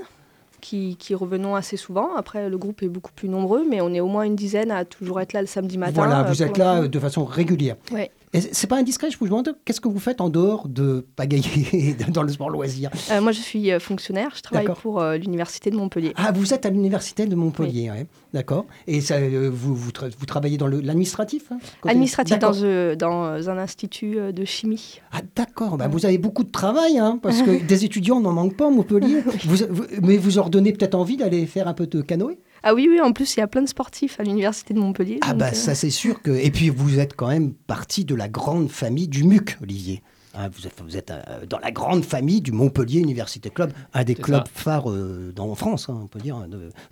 qui, 0.62 0.98
revenons 1.14 1.54
assez 1.54 1.78
souvent. 1.78 2.16
Après, 2.16 2.50
le 2.50 2.58
groupe 2.58 2.82
est 2.82 2.88
beaucoup 2.88 3.12
plus 3.12 3.30
nombreux, 3.30 3.66
mais 3.70 3.82
on 3.82 3.94
est 3.94 4.00
au 4.00 4.08
moins 4.08 4.24
une 4.24 4.36
dizaine 4.36 4.72
à 4.72 4.84
toujours 4.84 5.22
être 5.22 5.34
là 5.34 5.42
le 5.42 5.48
samedi 5.48 5.78
matin. 5.78 5.94
Voilà, 5.94 6.24
vous 6.24 6.42
euh, 6.42 6.46
êtes 6.46 6.58
là 6.58 6.88
de 6.88 7.00
façon 7.00 7.24
régulière. 7.24 7.76
Ouais. 7.92 8.10
C'est 8.52 8.68
pas 8.68 8.78
indiscret, 8.78 9.10
je 9.12 9.18
vous 9.18 9.26
demande, 9.26 9.56
qu'est-ce 9.64 9.80
que 9.80 9.88
vous 9.88 10.00
faites 10.00 10.20
en 10.20 10.30
dehors 10.30 10.68
de 10.68 11.06
pagayer 11.16 11.96
dans 12.10 12.24
le 12.24 12.32
sport 12.32 12.50
loisir? 12.50 12.92
Euh, 13.12 13.22
Moi, 13.22 13.32
je 13.32 13.40
suis 13.40 13.72
euh, 13.72 13.80
fonctionnaire, 13.80 14.32
je 14.36 14.42
travaille 14.42 14.68
pour 14.82 15.00
euh, 15.00 15.18
l'Université 15.18 15.70
de 15.70 15.76
Montpellier. 15.76 16.14
Ah, 16.18 16.32
vous 16.34 16.54
êtes 16.54 16.66
à 16.66 16.70
l'Université 16.70 17.26
de 17.26 17.36
Montpellier, 17.36 17.92
d'accord. 18.34 18.66
Et 18.88 19.02
ça, 19.02 19.18
vous, 19.20 19.76
vous, 19.76 19.92
travaillez 19.92 20.58
dans 20.58 20.68
l'administratif 20.68 21.52
hein, 21.52 21.60
Administratif, 21.86 22.40
dans, 22.40 22.96
dans, 22.98 23.50
un 23.50 23.58
institut 23.58 24.18
de 24.34 24.46
chimie. 24.46 25.00
Ah, 25.12 25.22
d'accord, 25.36 25.78
bah, 25.78 25.88
vous 25.88 26.06
avez 26.06 26.18
beaucoup 26.18 26.44
de 26.44 26.52
travail, 26.52 26.98
hein, 26.98 27.20
parce 27.22 27.42
que 27.42 27.64
des 27.68 27.86
étudiants 27.86 28.20
n'en 28.20 28.34
manquent 28.34 28.58
pas 28.58 28.68
à 28.68 28.72
Montpellier. 28.72 29.24
mais 30.02 30.18
vous 30.18 30.36
leur 30.36 30.50
donnez 30.50 30.74
peut-être 30.74 30.96
envie 30.96 31.18
d'aller 31.18 31.46
faire 31.46 31.68
un 31.68 31.74
peu 31.74 31.88
de 31.88 32.02
canoë? 32.02 32.38
Ah 32.68 32.74
oui, 32.74 32.88
oui, 32.90 33.00
en 33.00 33.14
plus, 33.14 33.36
il 33.36 33.42
y 33.42 33.44
a 33.44 33.48
plein 33.48 33.62
de 33.62 33.70
sportifs 33.70 34.20
à 34.20 34.24
l'université 34.24 34.74
de 34.74 34.80
Montpellier. 34.80 35.20
Ah 35.22 35.36
bah 35.36 35.54
ça, 35.54 35.76
c'est 35.76 35.92
sûr 35.92 36.24
que... 36.24 36.32
Et 36.32 36.50
puis, 36.50 36.70
vous 36.70 36.98
êtes 36.98 37.16
quand 37.16 37.28
même 37.28 37.54
partie 37.54 38.06
de 38.06 38.16
la 38.16 38.28
grande 38.28 38.72
famille 38.72 39.08
du 39.08 39.24
MUC, 39.24 39.58
Olivier. 39.62 40.02
Hein, 40.36 40.50
vous 40.50 40.98
êtes, 40.98 41.12
euh, 41.12 41.46
dans 41.46 41.60
la 41.60 41.72
grande 41.72 42.04
famille 42.04 42.42
du 42.42 42.52
Montpellier 42.52 43.00
Université 43.00 43.50
Club, 43.50 43.72
un 43.94 44.04
des 44.04 44.16
clubs 44.16 44.48
phares 44.48 44.90
euh, 44.90 45.32
dans, 45.34 45.50
en 45.50 45.56
France, 45.56 45.90
hein, 45.90 46.00
on 46.04 46.08
peut 46.08 46.20
dire, 46.20 46.46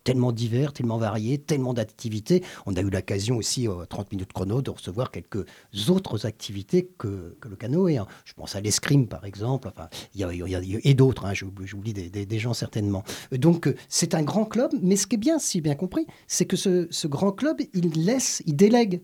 tellement 0.03 0.31
divers, 0.31 0.73
tellement 0.73 0.97
variés, 0.97 1.37
tellement 1.37 1.73
d'activités. 1.73 2.43
On 2.65 2.75
a 2.75 2.81
eu 2.81 2.89
l'occasion 2.89 3.37
aussi, 3.37 3.67
30 3.89 4.11
minutes 4.11 4.33
chrono, 4.33 4.61
de 4.61 4.69
recevoir 4.69 5.11
quelques 5.11 5.45
autres 5.89 6.25
activités 6.25 6.89
que, 6.97 7.35
le 7.43 7.55
canoë. 7.55 7.97
Hein. 7.97 8.07
Je 8.25 8.33
pense 8.33 8.55
à 8.55 8.61
l'escrime, 8.61 9.07
par 9.07 9.25
exemple, 9.25 9.67
enfin, 9.67 9.89
y 10.15 10.23
y 10.23 10.55
a, 10.55 10.61
et 10.83 10.93
d'autres, 10.93 11.25
j'oublie 11.33 11.93
des, 11.93 12.09
des, 12.09 12.39
gens 12.39 12.53
certainement. 12.53 13.03
Donc, 13.31 13.67
euh, 13.67 13.75
c'est 13.89 14.15
un 14.15 14.23
grand 14.23 14.45
club, 14.45 14.71
mais 14.81 14.95
ce 14.95 15.07
qui 15.07 15.15
est 15.15 15.17
bien, 15.17 15.39
si 15.39 15.61
bien 15.61 15.75
compris, 15.75 16.05
c'est 16.27 16.45
que 16.45 16.55
ce, 16.55 16.87
ce 16.89 17.07
grand 17.07 17.31
club, 17.31 17.57
il 17.73 18.05
laisse, 18.05 18.41
il 18.45 18.55
délègue 18.55 19.01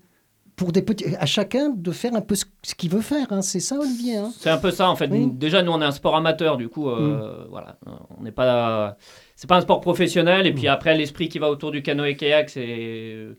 pour 0.59 0.73
des 0.73 0.81
petits, 0.81 1.05
à 1.17 1.25
chacun 1.25 1.69
de 1.69 1.91
faire 1.91 2.13
un 2.13 2.21
peu 2.21 2.35
ce, 2.35 2.43
qu'il 2.75 2.89
veut 2.89 2.99
faire. 2.99 3.27
Hein. 3.31 3.41
C'est 3.41 3.61
ça, 3.61 3.79
Olivier 3.79 4.17
hein 4.17 4.29
C'est 4.37 4.49
un 4.49 4.57
peu 4.57 4.71
ça, 4.71 4.89
en 4.89 4.95
fait. 4.97 5.07
Déjà, 5.07 5.63
nous, 5.63 5.71
on 5.71 5.81
est 5.81 5.85
un 5.85 5.93
sport 5.93 6.17
amateur, 6.17 6.57
du 6.57 6.67
coup, 6.67 6.89
euh, 6.89 7.45
mm. 7.45 7.47
voilà. 7.49 7.77
On 8.19 8.23
n'est 8.23 8.33
pas. 8.33 8.97
C'est 9.37 9.47
pas 9.47 9.55
un 9.55 9.61
sport 9.61 9.79
professionnel. 9.79 10.45
Et 10.45 10.53
puis 10.53 10.65
mm. 10.65 10.71
après, 10.71 10.97
l'esprit 10.97 11.29
qui 11.29 11.39
va 11.39 11.49
autour 11.49 11.71
du 11.71 11.81
canoë-kayak, 11.81 12.49
c'est 12.49 13.29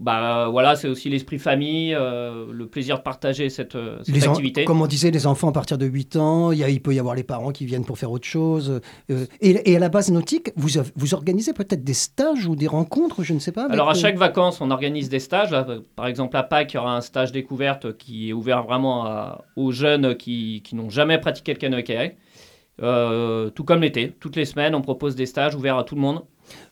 bah, 0.00 0.48
voilà, 0.50 0.76
c'est 0.76 0.88
aussi 0.88 1.10
l'esprit 1.10 1.38
famille, 1.38 1.94
euh, 1.94 2.46
le 2.50 2.66
plaisir 2.66 2.96
de 2.96 3.02
partager 3.02 3.50
cette, 3.50 3.74
euh, 3.74 3.98
cette 4.02 4.26
activité. 4.26 4.64
Comme 4.64 4.80
on 4.80 4.86
disait, 4.86 5.10
les 5.10 5.26
enfants 5.26 5.50
à 5.50 5.52
partir 5.52 5.76
de 5.76 5.84
8 5.84 6.16
ans, 6.16 6.52
il, 6.52 6.60
il 6.60 6.80
peut 6.80 6.94
y 6.94 6.98
avoir 6.98 7.14
les 7.14 7.22
parents 7.22 7.52
qui 7.52 7.66
viennent 7.66 7.84
pour 7.84 7.98
faire 7.98 8.10
autre 8.10 8.26
chose. 8.26 8.80
Euh, 9.10 9.26
et, 9.42 9.76
à 9.76 9.78
la 9.78 9.90
base 9.90 10.10
nautique, 10.10 10.52
vous, 10.56 10.80
vous 10.96 11.14
organisez 11.14 11.52
peut-être 11.52 11.84
des 11.84 11.92
stages 11.92 12.46
ou 12.46 12.56
des 12.56 12.66
rencontres, 12.66 13.22
je 13.22 13.34
ne 13.34 13.38
sais 13.38 13.52
pas. 13.52 13.66
Alors 13.66 13.90
à 13.90 13.94
chaque 13.94 14.16
vacances, 14.16 14.62
on 14.62 14.70
organise 14.70 15.10
des 15.10 15.20
stages. 15.20 15.54
par 15.96 16.06
exemple, 16.06 16.34
à 16.38 16.44
Pâques, 16.44 16.72
il 16.72 16.76
y 16.76 16.80
aura 16.80 16.96
un 16.96 17.02
stage 17.02 17.30
découverte 17.30 17.98
qui 17.98 18.30
est 18.30 18.32
ouvert 18.32 18.62
vraiment 18.62 19.36
aux 19.56 19.70
jeunes 19.70 20.14
qui, 20.14 20.62
qui 20.64 20.76
n'ont 20.76 20.88
jamais 20.88 21.18
pratiqué 21.18 21.52
le 21.52 21.58
canoë-kayak. 21.58 22.16
tout 23.54 23.64
comme 23.64 23.82
l'été, 23.82 24.16
toutes 24.18 24.36
les 24.36 24.46
semaines, 24.46 24.74
on 24.74 24.80
propose 24.80 25.14
des 25.14 25.26
stages 25.26 25.54
ouverts 25.54 25.76
à 25.76 25.84
tout 25.84 25.94
le 25.94 26.00
monde. 26.00 26.22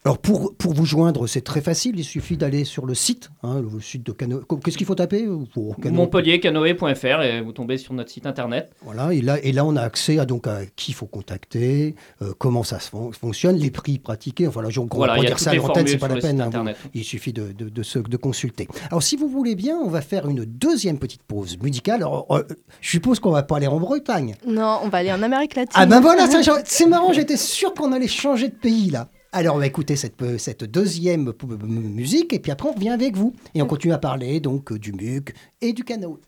Alors 0.04 0.18
pour, 0.18 0.54
pour 0.56 0.72
vous 0.72 0.84
joindre, 0.84 1.26
c'est 1.26 1.42
très 1.42 1.60
facile, 1.60 1.98
il 1.98 2.04
suffit 2.04 2.36
d'aller 2.36 2.64
sur 2.64 2.86
le 2.86 2.94
site, 2.94 3.30
hein, 3.42 3.60
le 3.60 3.80
site 3.80 4.04
de 4.04 4.12
Canoë. 4.12 4.40
Qu'est-ce 4.64 4.78
qu'il 4.78 4.86
faut 4.86 4.94
taper 4.94 5.26
pour 5.52 5.76
Montpelliercanoë.fr 5.84 7.22
et 7.22 7.40
vous 7.40 7.52
tombez 7.52 7.78
sur 7.78 7.92
notre 7.94 8.10
site 8.10 8.26
internet. 8.26 8.70
Voilà, 8.82 9.12
et 9.12 9.20
là, 9.20 9.38
et 9.42 9.52
là 9.52 9.64
on 9.64 9.76
a 9.76 9.82
accès 9.82 10.18
à, 10.18 10.24
donc, 10.24 10.46
à 10.46 10.60
qui 10.76 10.92
il 10.92 10.94
faut 10.94 11.06
contacter, 11.06 11.94
euh, 12.22 12.32
comment 12.38 12.62
ça 12.62 12.80
se 12.80 12.90
fonctionne, 12.90 13.56
les 13.56 13.70
prix 13.70 13.98
pratiqués. 13.98 14.46
Enfin 14.46 14.62
là, 14.62 14.70
je 14.70 14.80
voilà, 14.80 15.18
dire 15.18 15.38
ça 15.38 15.50
à 15.50 15.54
l'antenne, 15.54 15.86
c'est 15.86 15.98
pas 15.98 16.08
la 16.08 16.16
peine. 16.16 16.40
Hein, 16.40 16.72
il 16.94 17.04
suffit 17.04 17.32
de, 17.32 17.52
de, 17.52 17.68
de, 17.68 18.16
consulter. 18.16 18.68
Alors 18.90 19.02
si 19.02 19.16
vous 19.16 19.28
voulez 19.28 19.54
bien, 19.54 19.76
on 19.76 19.88
va 19.88 20.00
faire 20.00 20.28
une 20.28 20.44
deuxième 20.44 20.98
petite 20.98 21.22
pause 21.22 21.58
musicale. 21.60 21.96
Alors, 21.96 22.26
euh, 22.30 22.42
je 22.80 22.90
suppose 22.90 23.20
qu'on 23.20 23.30
va 23.30 23.42
pas 23.42 23.56
aller 23.56 23.66
en 23.66 23.78
Bretagne. 23.78 24.36
Non, 24.46 24.80
on 24.82 24.88
va 24.88 24.98
aller 24.98 25.12
en 25.12 25.22
Amérique 25.22 25.54
latine. 25.54 25.72
Ah 25.74 25.86
ben 25.86 26.00
voilà, 26.00 26.26
c'est 26.64 26.86
marrant, 26.86 27.12
j'étais 27.12 27.36
sûr 27.36 27.74
qu'on 27.74 27.92
allait 27.92 28.08
changer 28.08 28.48
de 28.48 28.54
pays 28.54 28.90
là. 28.90 29.08
Alors, 29.32 29.56
on 29.56 29.58
va 29.58 29.66
écouter 29.66 29.94
cette, 29.96 30.38
cette, 30.38 30.64
deuxième 30.64 31.32
musique 31.68 32.32
et 32.32 32.38
puis 32.38 32.50
après, 32.50 32.68
on 32.68 32.72
revient 32.72 32.88
avec 32.90 33.16
vous. 33.16 33.34
Et 33.54 33.62
on 33.62 33.66
continue 33.66 33.92
à 33.92 33.98
parler 33.98 34.40
donc 34.40 34.72
du 34.72 34.92
MUC 34.92 35.34
et 35.60 35.72
du 35.72 35.84
canot. 35.84 36.18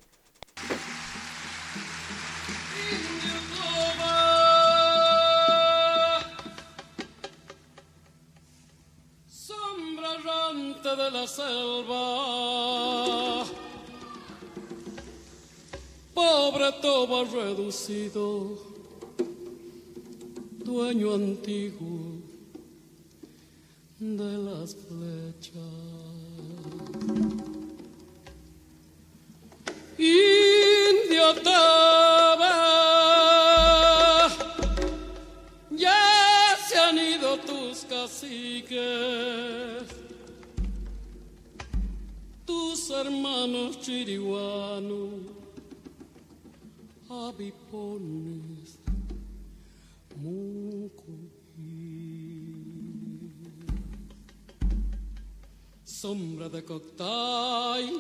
de 10.83 11.13
la 11.13 11.27
selva, 11.27 12.05
pobre 16.15 16.73
toba 16.81 17.25
reducido, 17.25 18.59
dueño 20.65 21.15
antiguo 21.15 22.20
de 24.01 24.39
las 24.39 24.75
flechas. 24.75 25.55
Indio 29.99 31.35
Taba, 31.45 32.57
ya 35.71 36.57
se 36.67 36.79
han 36.79 36.97
ido 36.97 37.37
tus 37.41 37.85
caciques, 37.85 38.81
tus 42.47 42.89
hermanos 42.89 43.79
chiriguanos, 43.83 45.11
abipones, 47.11 48.70
sombra 56.01 56.49
de 56.49 56.65
Coctay 56.65 57.93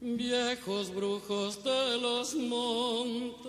viejos 0.00 0.94
brujos 0.94 1.62
de 1.62 1.98
los 2.00 2.34
montes, 2.34 3.44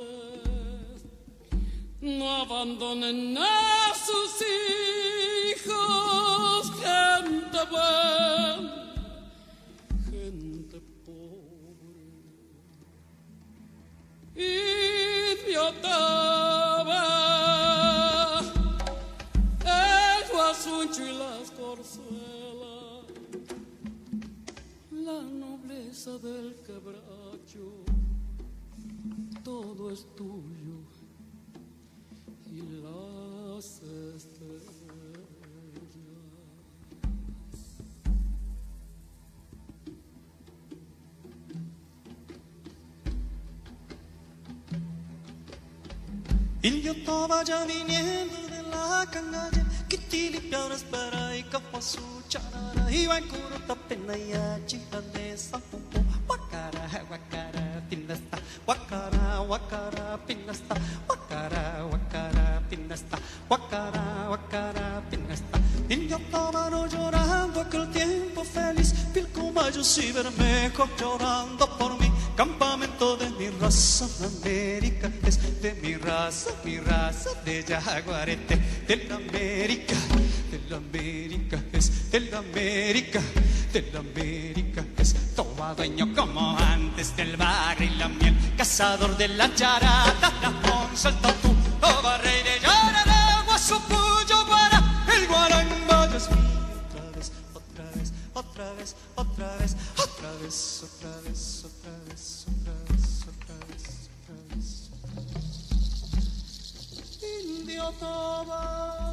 no 2.01 2.29
abandonen 2.41 3.37
a 3.37 3.93
sus 3.95 4.41
hijos, 5.55 6.69
gente 6.81 7.57
cabeza 26.07 26.17
del 26.19 26.55
quebracho, 26.65 27.83
todo 29.43 29.91
es 29.91 30.05
tuyo 30.15 30.79
y 32.45 32.61
las 32.81 33.81
estrellas. 34.15 34.77
El 46.61 46.81
yoto 46.81 47.27
vaya 47.27 47.65
viniendo 47.65 48.35
de 48.49 48.63
la 48.63 49.07
canalla, 49.11 49.65
que 49.87 49.97
tiene 49.97 50.39
piedras 50.41 50.83
para 50.83 51.37
y 51.37 51.43
capa 51.43 51.81
su 51.81 52.01
chara. 52.27 52.56
Y 52.89 53.05
va 53.05 53.19
curo 53.21 53.57
tapena 53.67 54.15
ya 54.15 54.59
chica 54.65 55.01
de 55.13 55.37
sampupo 55.37 55.99
wakara 56.27 57.03
wakara 57.09 57.81
pinasta. 57.89 58.37
Wakara 58.65 59.41
wakara 59.47 60.19
pinasta. 60.27 60.75
Wakara 61.07 61.85
wakara 61.91 62.61
pinasta. 62.69 63.17
Wakara 63.49 64.29
wakara 64.29 65.01
pinasta. 65.09 65.59
Y 65.89 66.07
yo 66.07 66.17
estaba 66.17 66.69
no 66.69 66.87
llorando 66.87 67.61
aquel 67.61 67.89
tiempo 67.91 68.43
feo 68.43 68.73
caballos 69.33 69.97
y 69.97 70.11
bermejos 70.11 70.89
llorando 70.99 71.65
por 71.77 71.99
mí. 71.99 72.11
Campamento 72.35 73.17
de 73.17 73.29
mi 73.31 73.49
raza, 73.49 74.05
América. 74.25 75.11
Es 75.25 75.61
de 75.61 75.73
mi 75.81 75.95
raza, 75.95 76.51
mi 76.63 76.79
raza 76.79 77.29
de 77.43 77.63
jaguarete, 77.63 78.55
de 78.87 78.95
la 79.07 79.15
América, 79.15 79.95
de 80.51 80.59
la 80.69 80.77
América 80.77 81.63
es 81.77 82.11
de 82.11 82.19
la 82.21 82.39
América, 82.39 83.21
de 83.71 83.81
la 83.93 83.99
América 83.99 84.83
es 84.97 85.35
todo 85.35 85.75
dueño 85.75 86.13
como 86.15 86.57
antes 86.57 87.15
del 87.15 87.37
bar 87.37 87.79
y 87.81 87.89
la 87.91 88.07
miel, 88.07 88.35
cazador 88.57 89.15
de 89.15 89.27
la 89.27 89.53
charata, 89.53 90.31
la 90.41 90.49
onza, 90.73 91.09
el 91.09 91.15
tatú, 91.17 91.55
toba 91.79 92.17
rey 92.17 92.41
de 92.43 92.59
Yarara, 92.59 93.43
guasupuyo, 93.45 94.45
guara, 94.47 95.05
el 95.15 95.27
guaramba 95.27 96.09
es 96.15 96.29
mío 96.31 96.47
otra 96.85 97.11
vez, 97.15 97.31
otra 97.53 97.85
vez, 97.93 98.13
otra 98.33 98.71
vez, 98.73 98.95
otra 99.15 99.55
vez, 99.57 99.75
otra 99.97 100.31
vez, 100.41 100.83
otra 100.83 101.11
vez, 101.21 101.65
otra 101.67 102.73
vez, 102.89 103.25
otra 103.27 103.55
vez, 103.69 104.09
otra 104.23 104.35
vez. 104.49 104.89
Indio 107.21 107.91
toba, 107.99 109.06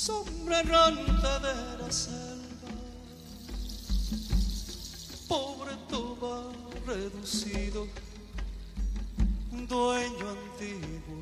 sombra 0.00 0.60
errante 0.60 1.30
de 1.44 1.78
la 1.78 1.92
selva, 1.92 2.70
pobre 5.28 5.74
toba 5.90 6.50
reducido, 6.86 7.86
dueño 9.68 10.26
antiguo 10.38 11.20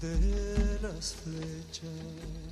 de 0.00 0.78
las 0.82 1.14
flechas. 1.22 2.49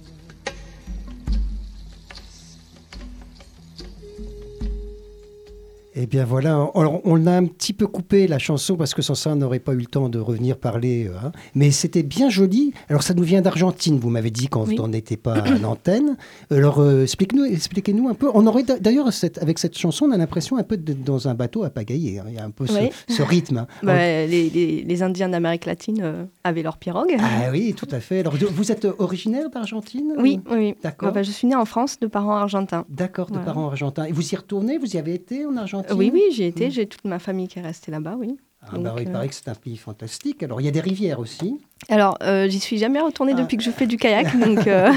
Eh 6.01 6.07
bien 6.07 6.25
voilà, 6.25 6.53
alors 6.77 7.01
on 7.05 7.27
a 7.27 7.33
un 7.33 7.45
petit 7.47 7.73
peu 7.73 7.89
coupé 7.89 8.29
la 8.29 8.39
chanson 8.39 8.77
parce 8.77 8.95
que 8.95 9.03
sans 9.03 9.17
ça 9.17 9.31
on 9.31 9.37
n'aurait 9.37 9.59
pas 9.59 9.73
eu 9.73 9.79
le 9.79 9.87
temps 9.87 10.09
de 10.09 10.21
revenir 10.21 10.57
parler. 10.57 11.11
hein. 11.25 11.33
Mais 11.57 11.73
c'était 11.73 12.05
bien 12.05 12.31
joli. 12.31 12.73
Alors 12.89 13.03
ça 13.03 13.15
nous 13.15 13.25
vient 13.25 13.41
d'Argentine, 13.43 13.99
vous 13.99 14.09
m'avez 14.09 14.31
dit 14.31 14.47
quand 14.47 14.69
Oui. 14.69 14.77
on 14.79 14.87
n'était 14.87 15.17
pas 15.17 15.35
à 15.35 15.59
l'antenne. 15.59 16.17
Alors 16.53 16.79
euh, 16.79 17.03
explique-nous, 17.03 17.45
expliquez-nous 17.47 18.09
un 18.09 18.15
peu. 18.15 18.31
On 18.33 18.47
aurait 18.47 18.63
d'a- 18.63 18.79
d'ailleurs 18.79 19.09
avec 19.41 19.59
cette 19.59 19.77
chanson, 19.77 20.05
on 20.05 20.13
a 20.13 20.17
l'impression 20.17 20.57
un 20.57 20.63
peu 20.63 20.77
d'être 20.77 21.03
dans 21.03 21.27
un 21.27 21.35
bateau 21.35 21.65
à 21.65 21.71
pagayer. 21.71 22.21
hein. 22.21 22.27
Il 22.29 22.35
y 22.35 22.39
a 22.39 22.45
un 22.45 22.51
peu 22.51 22.69
ce, 22.69 22.75
Oui. 22.79 22.91
ce 23.09 23.23
rythme. 23.23 23.59
hein. 23.59 23.67
Bah, 23.83 23.97
les, 23.97 24.49
les- 24.51 24.83
les 24.85 25.03
Indiens 25.03 25.29
d'Amérique 25.31 25.65
latine 25.67 25.99
euh, 26.03 26.25
avaient 26.45 26.63
leur 26.63 26.77
pirogue. 26.77 27.17
Ah 27.19 27.49
oui, 27.51 27.75
tout 27.77 27.89
à 27.91 27.99
fait. 27.99 28.21
Alors 28.21 28.35
vous 28.53 28.71
êtes 28.71 28.87
originaire 29.01 29.51
d'Argentine 29.51 30.13
Oui, 30.17 30.39
oui. 30.53 30.75
D'accord. 30.81 31.13
Bah, 31.13 31.25
je 31.25 31.33
suis 31.33 31.49
née 31.49 31.57
en 31.57 31.65
France 31.65 31.99
de 31.99 32.07
parents 32.07 32.37
argentins. 32.37 32.85
D'accord, 32.89 33.27
de 33.27 33.33
Voilà. 33.33 33.47
parents 33.47 33.67
argentins. 33.67 34.05
Et 34.05 34.13
vous 34.13 34.33
y 34.33 34.37
retournez? 34.37 34.79
Vous 34.79 34.95
y 34.95 34.99
avez 34.99 35.15
été 35.15 35.45
en 35.45 35.57
Argentine? 35.57 35.88
Oui, 35.95 36.11
oui, 36.13 36.23
j'y 36.33 36.45
étais. 36.45 36.69
Mm. 36.69 36.71
J'ai 36.71 36.87
toute 36.87 37.05
ma 37.05 37.19
famille 37.19 37.49
qui 37.49 37.59
est 37.59 37.63
restée 37.63 37.91
là-bas, 37.91 38.17
oui. 38.19 38.37
Ah, 38.61 38.67
bah 38.73 38.79
Donc, 38.79 38.97
oui, 38.97 39.03
il 39.05 39.09
euh, 39.09 39.13
paraît 39.13 39.29
que 39.29 39.35
c'est 39.35 39.49
un 39.49 39.55
pays 39.55 39.77
fantastique. 39.77 40.43
Alors 40.43 40.61
il 40.61 40.65
y 40.65 40.69
a 40.69 40.73
des 40.73 40.81
rivières 40.81 41.21
aussi. 41.21 41.61
Alors, 41.89 42.19
euh, 42.23 42.49
j'y 42.49 42.59
suis 42.59 42.77
jamais 42.79 43.01
retournée 43.01 43.33
Ah. 43.37 43.41
depuis 43.41 43.57
que 43.57 43.63
je 43.63 43.71
fais 43.71 43.87
du 43.87 43.97
kayak, 43.97 44.37
donc. 44.39 44.67
euh, 44.67 44.91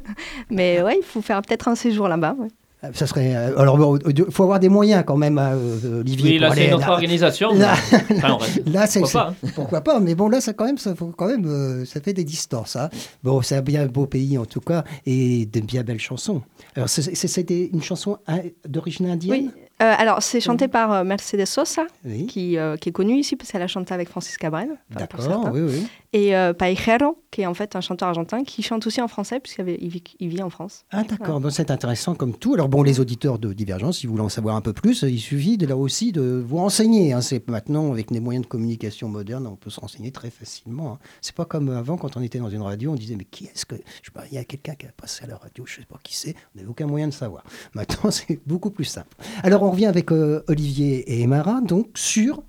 Mais 0.50 0.82
ouais, 0.82 0.98
il 1.00 1.04
faut 1.04 1.22
faire 1.22 1.40
peut-être 1.42 1.68
un 1.68 1.74
séjour 1.74 2.08
là-bas. 2.08 2.36
ouais. 2.38 2.48
Ah, 2.82 2.88
Ça 2.92 3.06
serait. 3.06 3.34
euh, 3.34 3.58
alors, 3.58 3.78
bon, 3.78 3.96
il 3.96 4.24
faut 4.30 4.42
avoir 4.42 4.60
des 4.60 4.68
moyens 4.68 5.02
quand 5.06 5.16
même, 5.16 5.38
hein, 5.38 5.52
euh, 5.54 6.00
Olivier. 6.00 6.32
Oui, 6.32 6.38
là, 6.38 6.54
c'est 6.54 6.68
notre 6.70 6.86
là. 6.86 6.92
organisation. 6.92 7.54
là- 7.54 7.74
mais- 8.10 8.16
Enfin, 8.18 8.38
Là, 8.66 8.86
c'est 8.86 9.00
Pourquoi 9.00 9.24
pas, 9.24 9.34
c'est- 9.42 9.52
pourquoi 9.54 9.80
pas. 9.80 9.98
Mais 9.98 10.14
bon, 10.14 10.28
là, 10.28 10.42
ça 10.42 10.52
quand 10.52 10.66
même, 10.66 10.76
ça 10.76 10.94
faut 10.94 11.06
quand 11.06 11.26
même, 11.28 11.46
euh, 11.46 11.84
ça 11.86 12.02
fait 12.02 12.12
des 12.12 12.22
distances. 12.24 12.76
hein. 12.76 12.90
Bon, 13.24 13.40
c'est 13.40 13.56
un 13.56 13.62
bien 13.62 13.86
beau 13.86 14.04
pays 14.06 14.36
en 14.36 14.44
tout 14.44 14.60
cas 14.60 14.84
et 15.06 15.46
de 15.46 15.60
bien 15.60 15.84
belles 15.84 15.98
chansons. 16.00 16.42
Alors, 16.76 16.90
c'est- 16.90 17.42
des- 17.44 17.70
une 17.72 17.82
chanson 17.82 18.18
hein, 18.26 18.40
d'origine 18.68 19.06
indienne? 19.08 19.50
Oui. 19.54 19.62
Euh, 19.82 19.92
alors, 19.98 20.22
c'est 20.22 20.40
chanté 20.40 20.68
par 20.68 20.90
euh, 20.92 21.04
Mercedes 21.04 21.44
Sosa, 21.46 21.82
Oui. 22.04 22.26
qui, 22.26 22.56
euh, 22.56 22.76
qui 22.76 22.88
est 22.88 22.92
connue 22.92 23.18
ici 23.18 23.36
parce 23.36 23.52
qu'elle 23.52 23.60
a 23.62 23.66
chanté 23.66 23.92
avec 23.92 24.08
Francis 24.08 24.38
Cabrel. 24.38 24.70
D'accord. 24.90 25.50
Oui, 25.52 25.60
oui. 25.60 25.86
Et 26.14 26.34
euh, 26.34 26.54
Paejero, 26.54 27.18
qui 27.30 27.42
est 27.42 27.46
en 27.46 27.52
fait 27.52 27.76
un 27.76 27.82
chanteur 27.82 28.08
argentin, 28.08 28.42
qui 28.42 28.62
chante 28.62 28.86
aussi 28.86 29.02
en 29.02 29.08
français 29.08 29.38
puisqu'il 29.38 29.64
vit, 29.90 30.02
il 30.18 30.28
vit 30.28 30.42
en 30.42 30.48
France. 30.48 30.86
Ah 30.90 31.02
d'accord, 31.04 31.40
donc 31.40 31.52
c'est 31.52 31.70
intéressant 31.70 32.14
comme 32.14 32.34
tout. 32.34 32.54
Alors 32.54 32.70
bon, 32.70 32.82
les 32.82 33.00
auditeurs 33.00 33.38
de 33.38 33.52
Divergence, 33.52 33.98
si 33.98 34.06
vous 34.06 34.12
voulez 34.14 34.24
en 34.24 34.30
savoir 34.30 34.56
un 34.56 34.62
peu 34.62 34.72
plus, 34.72 35.02
il 35.02 35.18
suffit 35.20 35.58
de 35.58 35.66
là 35.66 35.76
aussi 35.76 36.10
de 36.12 36.42
vous 36.46 36.56
renseigner. 36.56 37.12
hein. 37.12 37.20
C'est 37.20 37.46
maintenant 37.50 37.92
avec 37.92 38.10
les 38.10 38.20
moyens 38.20 38.44
de 38.46 38.48
communication 38.48 39.10
modernes, 39.10 39.46
on 39.46 39.56
peut 39.56 39.68
se 39.68 39.78
renseigner 39.80 40.10
très 40.10 40.30
facilement. 40.30 40.92
hein. 40.92 40.98
C'est 41.20 41.34
pas 41.34 41.44
comme 41.44 41.68
avant 41.68 41.98
quand 41.98 42.16
on 42.16 42.22
était 42.22 42.38
dans 42.38 42.48
une 42.48 42.62
radio, 42.62 42.92
on 42.92 42.94
disait 42.94 43.16
mais 43.16 43.24
qui 43.26 43.44
est-ce 43.44 43.66
que 43.66 43.76
je 43.76 44.06
sais 44.06 44.12
pas, 44.14 44.24
il 44.30 44.34
y 44.36 44.38
a 44.38 44.44
quelqu'un 44.44 44.74
qui 44.74 44.86
a 44.86 44.92
passé 44.96 45.24
à 45.24 45.26
la 45.26 45.36
radio, 45.36 45.66
je 45.66 45.74
sais 45.74 45.86
pas 45.86 45.98
qui 46.02 46.16
c'est, 46.16 46.34
on 46.54 46.58
n'avait 46.58 46.68
aucun 46.70 46.86
moyen 46.86 47.08
de 47.08 47.12
savoir. 47.12 47.44
Maintenant, 47.74 48.10
c'est 48.10 48.40
beaucoup 48.46 48.70
plus 48.70 48.84
simple. 48.86 49.14
Alors 49.42 49.65
on 49.66 49.70
revient 49.72 49.86
avec 49.86 50.12
euh, 50.12 50.42
Olivier 50.48 50.98
et 51.12 51.22
Emara 51.22 51.60
donc 51.60 51.88
sur 51.94 52.42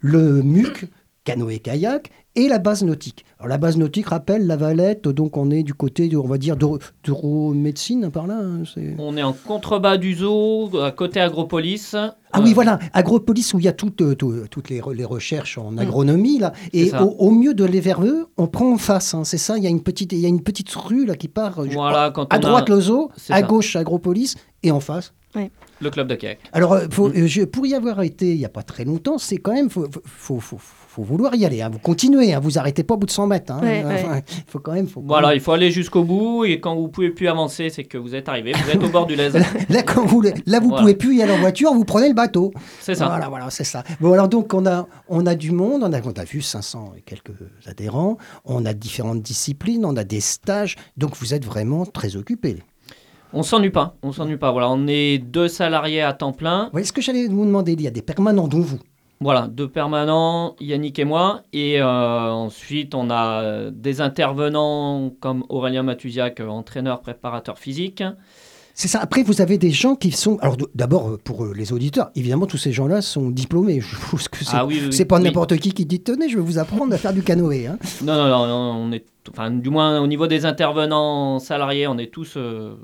le 0.00 0.42
MUC 0.42 0.86
canoë-kayak 1.24 2.10
et 2.36 2.48
la 2.48 2.58
base 2.58 2.82
nautique. 2.82 3.24
Alors 3.38 3.48
la 3.48 3.58
base 3.58 3.76
nautique 3.78 4.08
rappelle 4.08 4.46
la 4.46 4.56
Valette, 4.56 5.08
donc 5.08 5.36
on 5.36 5.50
est 5.52 5.62
du 5.62 5.72
côté, 5.72 6.08
de, 6.08 6.16
on 6.16 6.26
va 6.26 6.36
dire, 6.36 6.56
d'euro- 6.56 6.80
d'euromédecine 7.04 8.10
par 8.10 8.26
là. 8.26 8.38
hein, 8.42 8.62
c'est- 8.74 8.94
On 8.98 9.16
est 9.16 9.22
en 9.22 9.32
contrebas 9.32 9.96
du 9.96 10.14
zoo, 10.16 10.68
à 10.82 10.90
côté 10.90 11.20
Agropolis. 11.20 11.94
Ah 12.32 12.40
oui, 12.42 12.52
voilà, 12.52 12.78
Agropolis 12.92 13.54
où 13.54 13.58
il 13.60 13.64
y 13.64 13.68
a 13.68 13.72
toutes, 13.72 14.02
euh, 14.02 14.14
tout- 14.16 14.34
toutes 14.50 14.68
les, 14.68 14.80
re- 14.80 14.92
les 14.92 15.04
recherches 15.04 15.56
en 15.58 15.78
agronomie 15.78 16.38
là, 16.40 16.52
et 16.72 16.92
au, 16.96 17.04
au 17.18 17.30
mieux 17.30 17.54
de 17.54 17.64
les 17.64 17.80
vers 17.80 18.04
eux, 18.04 18.26
on 18.36 18.48
prend 18.48 18.72
en 18.74 18.78
face. 18.78 19.14
hein, 19.14 19.22
c'est 19.24 19.38
ça, 19.38 19.56
il 19.56 19.62
y 19.62 19.66
a 19.68 19.70
une 19.70 19.82
petite, 19.82 20.12
il 20.12 20.18
y 20.18 20.26
a 20.26 20.28
une 20.28 20.42
petite 20.42 20.70
rue 20.74 21.06
là 21.06 21.14
qui 21.14 21.28
part. 21.28 21.60
euh, 21.60 21.68
Voilà, 21.72 22.10
quand 22.10 22.30
à 22.34 22.36
on 22.36 22.40
droite 22.40 22.68
a 22.68 22.74
le 22.74 22.80
zoo, 22.80 23.10
C'est 23.16 23.32
à 23.32 23.36
ça. 23.36 23.42
gauche 23.42 23.76
Agropolis 23.76 24.34
et 24.64 24.70
en 24.72 24.80
face. 24.80 25.14
Le 25.80 25.90
club 25.90 26.08
de 26.08 26.14
kayak. 26.14 26.38
Alors, 26.52 26.72
euh, 26.74 26.86
faut- 26.90 27.08
Mm. 27.08 27.12
euh, 27.16 27.26
je- 27.26 27.42
pour 27.42 27.66
y 27.66 27.74
avoir 27.74 28.00
été 28.02 28.32
il 28.32 28.38
n'y 28.38 28.44
a 28.44 28.48
pas 28.48 28.62
très 28.62 28.84
longtemps, 28.84 29.18
c'est 29.18 29.36
quand 29.38 29.52
même, 29.52 29.70
faut, 29.70 29.86
faut, 30.04 30.40
faut, 30.40 30.58
faut 30.58 31.02
vouloir 31.02 31.34
y 31.34 31.44
aller. 31.44 31.60
hein. 31.62 31.70
Vous 31.72 31.78
continuez, 31.80 32.32
hein, 32.32 32.40
vous 32.40 32.58
arrêtez 32.58 32.84
pas 32.84 32.94
au 32.94 32.96
bout 32.96 33.06
de 33.06 33.10
100 33.10 33.26
mètres. 33.26 33.52
hein. 33.52 33.60
Ouais, 33.62 33.84
ouais. 33.84 33.94
Enfin, 34.04 34.20
faut 34.46 34.60
quand 34.60 34.72
même. 34.72 34.86
Faut 34.86 35.00
quand 35.00 35.06
Voilà, 35.08 35.28
même- 35.28 35.36
il 35.36 35.40
faut 35.40 35.52
aller 35.52 35.70
jusqu'au 35.70 36.04
bout 36.04 36.44
et 36.44 36.60
quand 36.60 36.76
vous 36.76 36.88
pouvez 36.88 37.10
plus 37.10 37.26
avancer, 37.28 37.68
c'est 37.70 37.84
que 37.84 37.98
vous 37.98 38.14
êtes 38.14 38.28
arrivé, 38.28 38.52
vous 38.52 38.70
êtes 38.70 38.82
au 38.82 38.88
bord 38.88 39.06
du 39.06 39.16
Lez. 39.16 39.30
Là, 39.68 39.82
quand 39.82 40.04
vous, 40.06 40.20
là, 40.22 40.30
vous 40.60 40.68
Voilà. 40.68 40.82
pouvez 40.82 40.94
plus 40.94 41.16
y 41.16 41.22
aller 41.22 41.32
en 41.32 41.38
voiture, 41.38 41.72
vous 41.74 41.84
prenez 41.84 42.08
le 42.08 42.14
bateau. 42.14 42.52
C'est 42.80 42.94
ça. 42.94 43.06
Voilà, 43.08 43.28
voilà, 43.28 43.50
c'est 43.50 43.64
ça. 43.64 43.82
Bon, 44.00 44.12
alors 44.12 44.28
donc, 44.28 44.54
on 44.54 44.64
a, 44.66 44.86
on 45.08 45.26
a 45.26 45.34
du 45.34 45.50
monde, 45.50 45.82
on 45.82 45.92
a, 45.92 46.00
on 46.00 46.12
a 46.12 46.24
vu 46.24 46.40
500 46.42 46.92
et 46.96 47.00
quelques 47.02 47.32
adhérents, 47.66 48.16
on 48.44 48.64
a 48.64 48.72
différentes 48.72 49.22
disciplines, 49.22 49.84
on 49.84 49.96
a 49.96 50.04
des 50.04 50.20
stages, 50.20 50.76
donc 50.96 51.16
vous 51.16 51.34
êtes 51.34 51.44
vraiment 51.44 51.84
très 51.86 52.16
occupés. 52.16 52.58
On 53.34 53.42
s'ennuie 53.42 53.70
pas, 53.70 53.96
on 54.02 54.12
s'ennuie 54.12 54.36
pas. 54.36 54.52
Voilà, 54.52 54.70
on 54.70 54.86
est 54.86 55.18
deux 55.18 55.48
salariés 55.48 56.02
à 56.02 56.12
temps 56.12 56.32
plein. 56.32 56.70
Oui, 56.72 56.84
ce 56.84 56.92
que 56.92 57.02
j'allais 57.02 57.26
vous 57.26 57.44
demander, 57.44 57.72
il 57.72 57.82
y 57.82 57.86
a 57.88 57.90
des 57.90 58.00
permanents, 58.02 58.46
dont 58.48 58.60
vous? 58.60 58.78
Voilà, 59.20 59.48
deux 59.48 59.68
permanents, 59.68 60.54
Yannick 60.60 60.98
et 60.98 61.04
moi. 61.04 61.42
Et 61.52 61.80
euh, 61.80 62.30
ensuite, 62.30 62.94
on 62.94 63.10
a 63.10 63.70
des 63.70 64.00
intervenants 64.00 65.10
comme 65.20 65.44
Aurélien 65.48 65.82
Matusiak, 65.82 66.40
euh, 66.40 66.48
entraîneur, 66.48 67.00
préparateur 67.00 67.58
physique. 67.58 68.02
C'est 68.76 68.88
ça. 68.88 68.98
Après, 69.00 69.22
vous 69.22 69.40
avez 69.40 69.56
des 69.56 69.70
gens 69.70 69.94
qui 69.94 70.10
sont. 70.10 70.36
Alors, 70.40 70.56
d'abord, 70.74 71.08
euh, 71.10 71.16
pour 71.22 71.46
les 71.46 71.72
auditeurs, 71.72 72.10
évidemment, 72.16 72.46
tous 72.46 72.56
ces 72.58 72.72
gens-là 72.72 73.02
sont 73.02 73.30
diplômés. 73.30 73.80
Je 73.80 73.96
pense 74.10 74.26
que 74.28 74.44
c'est 74.44 74.50
Ah 74.56 74.66
oui, 74.66 74.80
pas 75.08 75.18
oui. 75.18 75.22
n'importe 75.24 75.56
qui 75.58 75.72
qui 75.72 75.86
dit 75.86 76.00
Tenez, 76.00 76.28
je 76.28 76.36
vais 76.36 76.42
vous 76.42 76.58
apprendre 76.58 76.92
à 76.92 76.98
faire 76.98 77.12
du 77.12 77.22
canoë. 77.22 77.66
hein. 77.68 77.78
Non, 78.02 78.14
non, 78.14 78.28
non, 78.28 78.46
non, 78.46 78.70
on 78.88 78.92
est, 78.92 79.04
enfin, 79.30 79.50
du 79.50 79.70
moins 79.70 80.00
au 80.00 80.06
niveau 80.06 80.26
des 80.26 80.46
intervenants 80.46 81.38
salariés, 81.38 81.86
on 81.86 81.98
est 81.98 82.12
tous, 82.12 82.34
euh, 82.36 82.76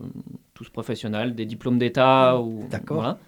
tous 0.54 0.68
professionnels, 0.68 1.34
des 1.34 1.46
diplômes 1.46 1.78
d'État 1.78 2.38
ou 2.40 2.66
D'accord. 2.70 2.96
voilà, 2.96 3.18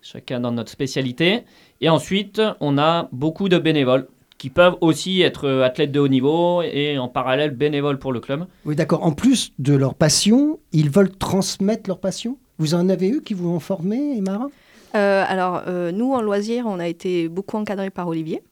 chacun 0.00 0.40
dans 0.40 0.52
notre 0.52 0.70
spécialité. 0.70 1.44
Et 1.80 1.88
ensuite, 1.88 2.40
on 2.60 2.78
a 2.78 3.08
beaucoup 3.12 3.48
de 3.48 3.58
bénévoles 3.58 4.08
qui 4.38 4.50
peuvent 4.50 4.76
aussi 4.80 5.22
être 5.22 5.48
athlètes 5.62 5.92
de 5.92 6.00
haut 6.00 6.08
niveau 6.08 6.62
et 6.62 6.98
en 6.98 7.08
parallèle 7.08 7.52
bénévoles 7.52 7.98
pour 7.98 8.12
le 8.12 8.18
club. 8.18 8.46
Oui, 8.64 8.74
d'accord. 8.74 9.04
En 9.04 9.12
plus 9.12 9.52
de 9.60 9.74
leur 9.74 9.94
passion, 9.94 10.58
ils 10.72 10.90
veulent 10.90 11.16
transmettre 11.16 11.88
leur 11.88 12.00
passion? 12.00 12.38
Vous 12.58 12.74
en 12.74 12.88
avez 12.88 13.08
eu 13.08 13.22
qui 13.22 13.34
vous 13.34 13.48
ont 13.48 13.60
formé, 13.60 14.16
Emara? 14.16 14.48
Euh, 14.94 15.24
alors, 15.26 15.62
euh, 15.68 15.92
nous, 15.92 16.12
en 16.12 16.20
loisir, 16.20 16.66
on 16.66 16.78
a 16.78 16.88
été 16.88 17.28
beaucoup 17.28 17.56
encadrés 17.56 17.90
par 17.90 18.08
Olivier. 18.08 18.42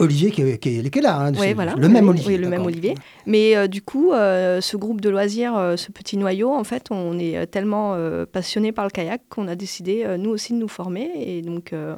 Olivier 0.00 0.30
qui 0.30 0.42
est, 0.42 0.58
qui 0.58 0.78
est- 0.78 0.90
qui 0.90 0.98
est 0.98 1.02
là. 1.02 1.18
hein, 1.20 1.32
voilà. 1.54 1.74
Le 1.76 1.88
même 1.88 2.04
Oui, 2.04 2.10
Olivier. 2.10 2.28
Oui, 2.34 2.36
le 2.38 2.48
même. 2.48 2.62
Olivier. 2.66 2.94
Mais 3.26 3.56
euh, 3.56 3.66
du 3.68 3.80
coup, 3.82 4.12
euh, 4.12 4.60
ce 4.60 4.76
groupe 4.76 5.00
de 5.00 5.08
loisirs, 5.08 5.56
euh, 5.56 5.76
ce 5.76 5.92
petit 5.92 6.16
noyau, 6.16 6.52
en 6.52 6.64
fait, 6.64 6.86
on 6.90 7.18
est 7.18 7.46
tellement 7.46 7.94
euh, 7.94 8.26
passionné 8.26 8.72
par 8.72 8.84
le 8.84 8.90
kayak 8.90 9.22
qu'on 9.28 9.46
a 9.48 9.54
décidé, 9.54 10.02
euh, 10.04 10.16
nous 10.16 10.30
aussi, 10.30 10.52
de 10.52 10.58
nous 10.58 10.68
former. 10.68 11.10
Et 11.16 11.42
donc, 11.42 11.72
euh, 11.72 11.94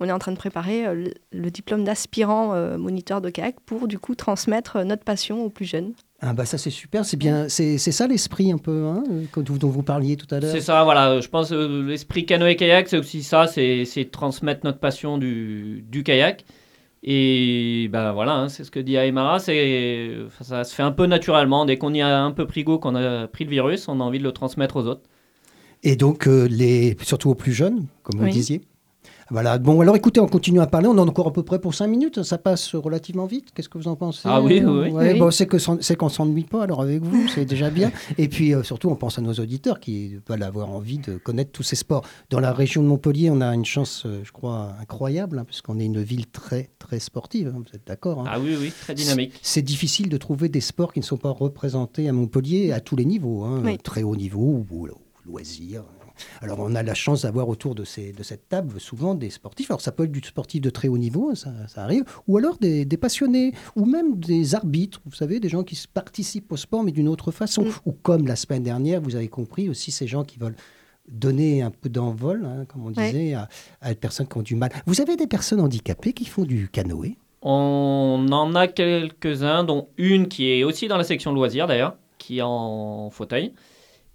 on 0.00 0.08
est 0.08 0.12
en 0.12 0.18
train 0.18 0.32
de 0.32 0.36
préparer 0.36 0.86
euh, 0.86 0.94
le, 0.94 1.10
le 1.32 1.50
diplôme 1.50 1.84
d'aspirant 1.84 2.54
euh, 2.54 2.76
moniteur 2.78 3.20
de 3.20 3.30
kayak 3.30 3.56
pour, 3.66 3.86
du 3.88 3.98
coup, 3.98 4.14
transmettre 4.14 4.76
euh, 4.76 4.84
notre 4.84 5.04
passion 5.04 5.44
aux 5.44 5.50
plus 5.50 5.64
jeunes. 5.66 5.92
Ah 6.20 6.32
bah 6.32 6.44
ça 6.44 6.58
c'est 6.58 6.70
super, 6.70 7.04
c'est 7.04 7.16
bien, 7.16 7.48
c'est 7.48 7.78
c'est 7.78 7.92
ça 7.92 8.08
l'esprit 8.08 8.50
un 8.50 8.58
peu 8.58 8.86
hein, 8.86 9.04
dont 9.36 9.68
vous 9.68 9.84
parliez 9.84 10.16
tout 10.16 10.26
à 10.34 10.40
l'heure? 10.40 10.50
C'est 10.50 10.60
ça, 10.60 10.82
voilà. 10.82 11.20
Je 11.20 11.28
pense 11.28 11.52
euh, 11.52 11.84
l'esprit 11.86 12.26
canoë-kayak, 12.26 12.88
c'est 12.88 12.98
aussi 12.98 13.22
ça, 13.22 13.46
c'est 13.46 13.84
c'est 13.84 14.10
transmettre 14.10 14.62
notre 14.64 14.80
passion 14.80 15.16
du, 15.16 15.84
du 15.88 16.02
kayak. 16.02 16.44
Et 17.04 17.88
ben 17.92 18.12
voilà, 18.12 18.32
hein, 18.34 18.48
c'est 18.48 18.64
ce 18.64 18.70
que 18.70 18.80
dit 18.80 18.96
Aymara, 18.96 19.38
c'est 19.38 20.16
ça 20.40 20.64
se 20.64 20.74
fait 20.74 20.82
un 20.82 20.90
peu 20.90 21.06
naturellement. 21.06 21.64
Dès 21.64 21.76
qu'on 21.78 21.94
y 21.94 22.00
a 22.02 22.20
un 22.22 22.32
peu 22.32 22.46
pris 22.46 22.64
goût, 22.64 22.78
qu'on 22.78 22.96
a 22.96 23.28
pris 23.28 23.44
le 23.44 23.50
virus, 23.50 23.86
on 23.88 24.00
a 24.00 24.04
envie 24.04 24.18
de 24.18 24.24
le 24.24 24.32
transmettre 24.32 24.76
aux 24.76 24.86
autres. 24.86 25.02
Et 25.84 25.94
donc, 25.94 26.26
euh, 26.26 26.48
les, 26.50 26.96
surtout 27.02 27.30
aux 27.30 27.34
plus 27.36 27.52
jeunes, 27.52 27.86
comme 28.02 28.18
vous 28.18 28.24
Oui. 28.26 28.32
disiez. 28.32 28.62
Voilà. 29.30 29.58
Bon, 29.58 29.80
alors 29.82 29.94
écoutez, 29.96 30.20
on 30.20 30.26
continue 30.26 30.60
à 30.60 30.66
parler. 30.66 30.86
On 30.88 30.92
en 30.92 30.98
a 31.06 31.10
encore 31.10 31.26
à 31.28 31.32
peu 31.32 31.42
près 31.42 31.58
pour 31.60 31.74
5 31.74 31.86
minutes. 31.86 32.22
Ça 32.22 32.38
passe 32.38 32.74
relativement 32.74 33.26
vite. 33.26 33.48
Qu'est-ce 33.54 33.68
que 33.68 33.76
vous 33.76 33.88
en 33.88 33.94
pensez 33.96 34.20
Ah 34.24 34.40
oui, 34.40 34.62
oui, 34.64 34.80
oui. 34.84 34.90
Ouais, 34.90 35.12
Oui. 35.12 35.18
bon, 35.18 35.30
c'est 35.30 35.46
que 35.46 35.58
s'en- 35.58 35.76
c'est 35.80 35.96
qu'on 35.96 36.08
s'ennuie 36.08 36.44
pas 36.44 36.62
alors 36.62 36.80
avec 36.80 37.02
vous, 37.02 37.28
c'est 37.28 37.44
déjà 37.44 37.68
bien. 37.70 37.92
Et 38.16 38.28
puis 38.28 38.54
euh, 38.54 38.62
surtout, 38.62 38.88
on 38.88 38.96
pense 38.96 39.18
à 39.18 39.22
nos 39.22 39.34
auditeurs 39.34 39.80
qui 39.80 40.16
veulent 40.28 40.42
avoir 40.42 40.70
envie 40.70 40.98
de 40.98 41.18
connaître 41.18 41.52
tous 41.52 41.62
ces 41.62 41.76
sports. 41.76 42.04
Dans 42.30 42.40
la 42.40 42.52
région 42.52 42.82
de 42.82 42.88
Montpellier, 42.88 43.30
on 43.30 43.40
a 43.42 43.54
une 43.54 43.64
chance, 43.66 44.04
euh, 44.06 44.20
je 44.24 44.32
crois, 44.32 44.72
incroyable, 44.80 45.38
hein, 45.40 45.44
puisqu'on 45.44 45.78
est 45.78 45.84
une 45.84 46.00
ville 46.02 46.26
très, 46.26 46.70
très 46.78 46.98
sportive. 46.98 47.48
hein, 47.54 47.58
vous 47.64 47.76
êtes 47.76 47.86
d'accord 47.86 48.20
hein 48.20 48.24
Ah 48.28 48.40
oui, 48.40 48.56
oui, 48.58 48.72
très 48.80 48.94
dynamique. 48.94 49.34
c'est 49.42 49.62
difficile 49.62 50.08
de 50.08 50.16
trouver 50.16 50.48
des 50.48 50.60
sports 50.62 50.92
qui 50.92 51.00
ne 51.00 51.04
sont 51.04 51.18
pas 51.18 51.30
représentés 51.30 52.08
à 52.08 52.12
Montpellier 52.12 52.72
à 52.72 52.80
tous 52.80 52.96
les 52.96 53.04
niveaux, 53.04 53.44
hein, 53.44 53.60
Oui. 53.64 53.76
très 53.78 54.02
haut 54.02 54.16
niveau 54.16 54.40
ou, 54.40 54.66
ou 54.70 54.88
loisirs. 55.26 55.84
Alors 56.42 56.58
on 56.60 56.74
a 56.74 56.82
la 56.82 56.94
chance 56.94 57.22
d'avoir 57.22 57.48
autour 57.48 57.74
de, 57.74 57.84
ces, 57.84 58.12
de 58.12 58.22
cette 58.22 58.48
table 58.48 58.80
souvent 58.80 59.14
des 59.14 59.30
sportifs. 59.30 59.70
Alors 59.70 59.80
ça 59.80 59.92
peut 59.92 60.04
être 60.04 60.12
du 60.12 60.20
sportif 60.20 60.60
de 60.60 60.70
très 60.70 60.88
haut 60.88 60.98
niveau, 60.98 61.34
ça, 61.34 61.50
ça 61.68 61.82
arrive, 61.84 62.04
ou 62.26 62.36
alors 62.38 62.56
des, 62.58 62.84
des 62.84 62.96
passionnés, 62.96 63.52
ou 63.76 63.84
même 63.84 64.18
des 64.18 64.54
arbitres, 64.54 65.00
vous 65.06 65.14
savez, 65.14 65.40
des 65.40 65.48
gens 65.48 65.62
qui 65.64 65.80
participent 65.92 66.50
au 66.52 66.56
sport 66.56 66.82
mais 66.82 66.92
d'une 66.92 67.08
autre 67.08 67.30
façon. 67.30 67.64
Mm. 67.64 67.72
Ou 67.86 67.92
comme 67.92 68.26
la 68.26 68.36
semaine 68.36 68.62
dernière, 68.62 69.00
vous 69.00 69.16
avez 69.16 69.28
compris 69.28 69.68
aussi 69.68 69.90
ces 69.90 70.06
gens 70.06 70.24
qui 70.24 70.38
veulent 70.38 70.56
donner 71.10 71.62
un 71.62 71.70
peu 71.70 71.88
d'envol, 71.88 72.44
hein, 72.44 72.64
comme 72.66 72.84
on 72.86 72.92
Ouais. 72.92 73.10
disait, 73.12 73.34
à, 73.34 73.48
à 73.80 73.88
des 73.90 73.94
personnes 73.94 74.26
qui 74.28 74.36
ont 74.36 74.42
du 74.42 74.56
mal. 74.56 74.70
Vous 74.86 75.00
avez 75.00 75.16
des 75.16 75.26
personnes 75.26 75.60
handicapées 75.60 76.12
qui 76.12 76.26
font 76.26 76.44
du 76.44 76.68
canoë? 76.68 77.16
On 77.40 78.26
en 78.30 78.54
a 78.54 78.66
quelques-uns, 78.66 79.64
dont 79.64 79.88
une 79.96 80.28
qui 80.28 80.50
est 80.50 80.64
aussi 80.64 80.88
dans 80.88 80.96
la 80.98 81.04
section 81.04 81.32
loisirs 81.32 81.66
d'ailleurs, 81.66 81.96
qui 82.18 82.38
est 82.38 82.42
en 82.42 83.08
fauteuil. 83.10 83.52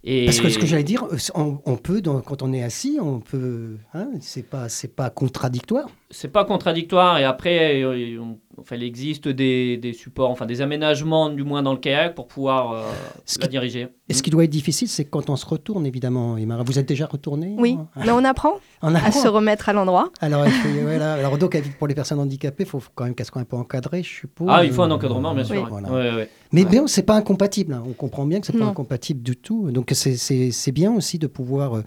Et 0.06 0.26
Parce 0.26 0.42
que 0.42 0.50
ce 0.50 0.60
que 0.60 0.66
j'allais 0.66 0.84
dire, 0.84 1.06
euh, 1.06 1.18
on, 1.34 1.60
on 1.66 1.78
peut, 1.78 2.02
dans- 2.02 2.20
quand 2.20 2.42
on 2.42 2.52
est 2.52 2.62
assis, 2.62 2.98
on 3.02 3.22
peut. 3.22 3.78
Hein, 3.94 4.10
c'est 4.20 4.44
pas, 4.50 4.68
c'est 4.68 4.94
pas 4.94 5.10
contradictoire. 5.10 5.90
c'est 6.10 6.28
pas 6.32 6.44
contradictoire. 6.44 7.18
Et 7.20 7.24
après, 7.24 7.82
euh, 7.84 8.20
on- 8.22 8.38
enfin, 8.64 8.76
il 8.78 8.84
existe 8.84 9.28
des, 9.28 9.78
des 9.78 9.94
supports, 9.94 10.32
enfin 10.32 10.46
des 10.46 10.62
aménagements 10.62 11.30
du 11.30 11.44
moins 11.44 11.62
dans 11.62 11.74
le 11.74 11.80
kayak 11.80 12.16
pour 12.16 12.28
pouvoir 12.28 12.72
euh, 12.74 12.82
Ce 13.26 13.40
la 13.40 13.46
qui- 13.46 13.52
diriger. 13.52 13.90
Et 14.10 14.14
ce 14.14 14.22
qui 14.22 14.30
doit 14.32 14.44
être 14.44 14.50
difficile, 14.50 14.88
c'est 14.90 15.06
quand 15.06 15.30
on 15.30 15.36
se 15.38 15.46
retourne, 15.46 15.86
évidemment. 15.86 16.36
Emma. 16.38 16.62
Vous 16.64 16.78
êtes 16.78 16.88
déjà 16.88 17.06
retourné 17.06 17.56
Oui, 17.58 17.78
hein 17.80 17.88
mais 18.06 18.12
on 18.12 18.24
apprend 18.26 18.54
On 18.82 18.94
à 18.94 19.12
se 19.12 19.28
remettre 19.28 19.70
à 19.70 19.74
l'endroit. 19.74 20.12
Alors, 20.20 21.38
donc, 21.38 21.58
pour 21.80 21.88
les 21.88 21.96
personnes 21.96 22.20
handicapées, 22.20 22.64
il 22.64 22.70
faut 22.70 22.82
quand 22.96 23.06
même 23.06 23.16
qu'elles 23.16 23.26
soient 23.26 23.42
un 23.42 23.46
peu 23.46 23.56
encadrées, 23.56 24.04
je 24.04 24.10
suppose. 24.10 24.48
Ah, 24.52 24.64
il 24.64 24.72
faut 24.72 24.82
un 24.84 24.92
encadrement, 24.92 25.34
bien 25.34 25.44
sûr. 25.44 25.56
Oui. 25.56 25.62
ouais. 25.62 25.70
Voilà. 25.70 25.92
Ouais, 25.92 26.16
ouais. 26.16 26.30
Mais 26.52 26.66
bien, 26.66 26.86
c'est 26.88 27.04
pas 27.04 27.16
incompatible. 27.16 27.74
hein. 27.74 27.84
On 27.88 27.94
comprend 27.94 28.26
bien 28.26 28.40
que 28.40 28.46
c'est 28.46 28.58
pas 28.58 28.66
incompatible 28.66 29.24
du 29.24 29.36
tout. 29.38 29.72
Donc, 29.72 29.92
c'est- 29.94 30.72
bien 30.72 30.92
aussi 30.94 31.18
de 31.20 31.28
pouvoir 31.28 31.82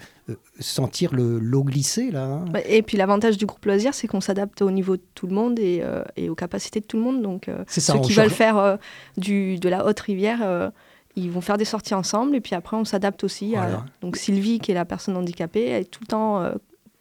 sentir 0.58 1.14
le- 1.14 1.38
l'eau 1.38 1.62
glisser, 1.64 2.10
là. 2.10 2.24
hein. 2.24 2.44
Et 2.68 2.82
puis 2.82 2.96
l'avantage 2.96 3.36
du 3.36 3.46
groupe 3.46 3.64
loisir, 3.64 3.94
c'est 3.94 4.06
qu'on 4.08 4.20
s'adapte 4.20 4.60
au 4.62 4.70
niveau 4.70 4.96
de 4.96 5.02
tout 5.14 5.26
le 5.26 5.34
monde 5.34 5.58
et, 5.58 5.80
euh, 5.82 6.02
et 6.16 6.28
aux 6.28 6.34
capacités 6.34 6.80
de 6.80 6.86
tout 6.86 6.96
le 6.96 7.02
monde. 7.02 7.22
Donc 7.22 7.48
euh, 7.48 7.62
C'est 7.66 7.80
ça, 7.80 7.92
ceux 7.94 8.00
qui 8.00 8.12
veulent 8.12 8.30
faire 8.30 8.58
euh, 8.58 8.76
du, 9.16 9.58
de 9.58 9.68
la 9.68 9.86
haute 9.86 10.00
rivière, 10.00 10.40
euh, 10.42 10.70
ils 11.14 11.30
vont 11.30 11.40
faire 11.40 11.56
des 11.58 11.64
sorties 11.64 11.94
ensemble 11.94 12.34
et 12.36 12.40
puis 12.40 12.54
après 12.54 12.76
on 12.76 12.84
s'adapte 12.84 13.24
aussi. 13.24 13.56
à- 13.56 13.84
donc 14.02 14.16
Sylvie, 14.16 14.58
qui 14.58 14.72
est 14.72 14.74
la 14.74 14.84
personne 14.84 15.16
handicapée, 15.16 15.64
elle 15.64 15.82
est 15.82 15.84
tout 15.90 16.00
le 16.02 16.06
temps 16.08 16.50